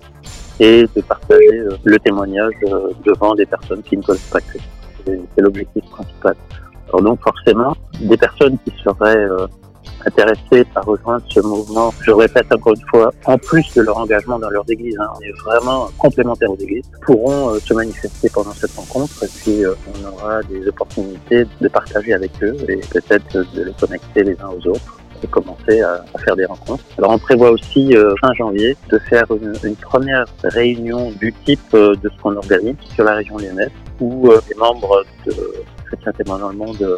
et 0.60 0.86
de 0.96 1.02
partager 1.02 1.60
euh, 1.60 1.78
le 1.84 1.98
témoignage 2.00 2.54
euh, 2.64 2.90
devant 3.06 3.34
des 3.36 3.46
personnes 3.46 3.82
qui 3.84 3.98
ne 3.98 4.04
connaissent 4.04 4.30
pas 4.32 4.42
Christ. 4.42 4.66
C'est 5.06 5.42
l'objectif 5.42 5.84
principal. 5.90 6.36
Alors 6.90 7.02
donc 7.02 7.22
forcément, 7.22 7.76
des 8.00 8.18
personnes 8.18 8.58
qui 8.64 8.72
seraient 8.84 9.16
euh, 9.18 9.48
intéressés 10.06 10.66
par 10.74 10.86
rejoindre 10.86 11.24
ce 11.30 11.40
mouvement, 11.40 11.94
je 12.02 12.12
répète 12.12 12.52
encore 12.54 12.74
une 12.74 12.88
fois, 12.88 13.12
en 13.26 13.38
plus 13.38 13.66
de 13.76 13.82
leur 13.82 13.98
engagement 13.98 14.40
dans 14.40 14.50
leurs 14.50 14.70
églises, 14.70 14.98
hein, 15.00 15.08
on 15.18 15.22
est 15.22 15.32
vraiment 15.44 15.90
complémentaires 15.98 16.52
aux 16.52 16.58
églises, 16.58 16.90
pourront 17.02 17.50
euh, 17.50 17.60
se 17.60 17.74
manifester 17.74 18.30
pendant 18.30 18.52
cette 18.52 18.74
rencontre 18.76 19.24
et 19.24 19.28
puis 19.28 19.66
euh, 19.66 19.74
on 19.88 20.08
aura 20.08 20.42
des 20.44 20.68
opportunités 20.68 21.46
de 21.60 21.68
partager 21.68 22.14
avec 22.14 22.32
eux 22.42 22.56
et 22.68 22.78
peut-être 22.78 23.34
de 23.34 23.64
les 23.64 23.74
connecter 23.74 24.24
les 24.24 24.38
uns 24.42 24.50
aux 24.50 24.68
autres 24.68 24.98
et 25.24 25.28
commencer 25.28 25.82
à, 25.82 26.04
faire 26.24 26.36
des 26.36 26.46
rencontres. 26.46 26.84
Alors 26.98 27.12
on 27.12 27.20
prévoit 27.20 27.52
aussi 27.52 27.96
euh, 27.96 28.14
fin 28.22 28.34
janvier 28.34 28.76
de 28.90 28.98
faire 28.98 29.26
une, 29.32 29.76
première 29.76 30.26
réunion 30.44 31.12
du 31.12 31.34
type 31.46 31.74
de 31.74 31.98
ce 32.04 32.22
qu'on 32.22 32.36
organise 32.36 32.76
sur 32.96 33.04
la 33.04 33.16
région 33.16 33.38
lyonnaise 33.38 33.70
où 34.00 34.32
les 34.50 34.56
membres 34.56 35.04
de 35.28 35.34
Chrétiens 35.86 36.12
témoins 36.14 36.40
dans 36.40 36.50
le 36.50 36.58
monde 36.58 36.98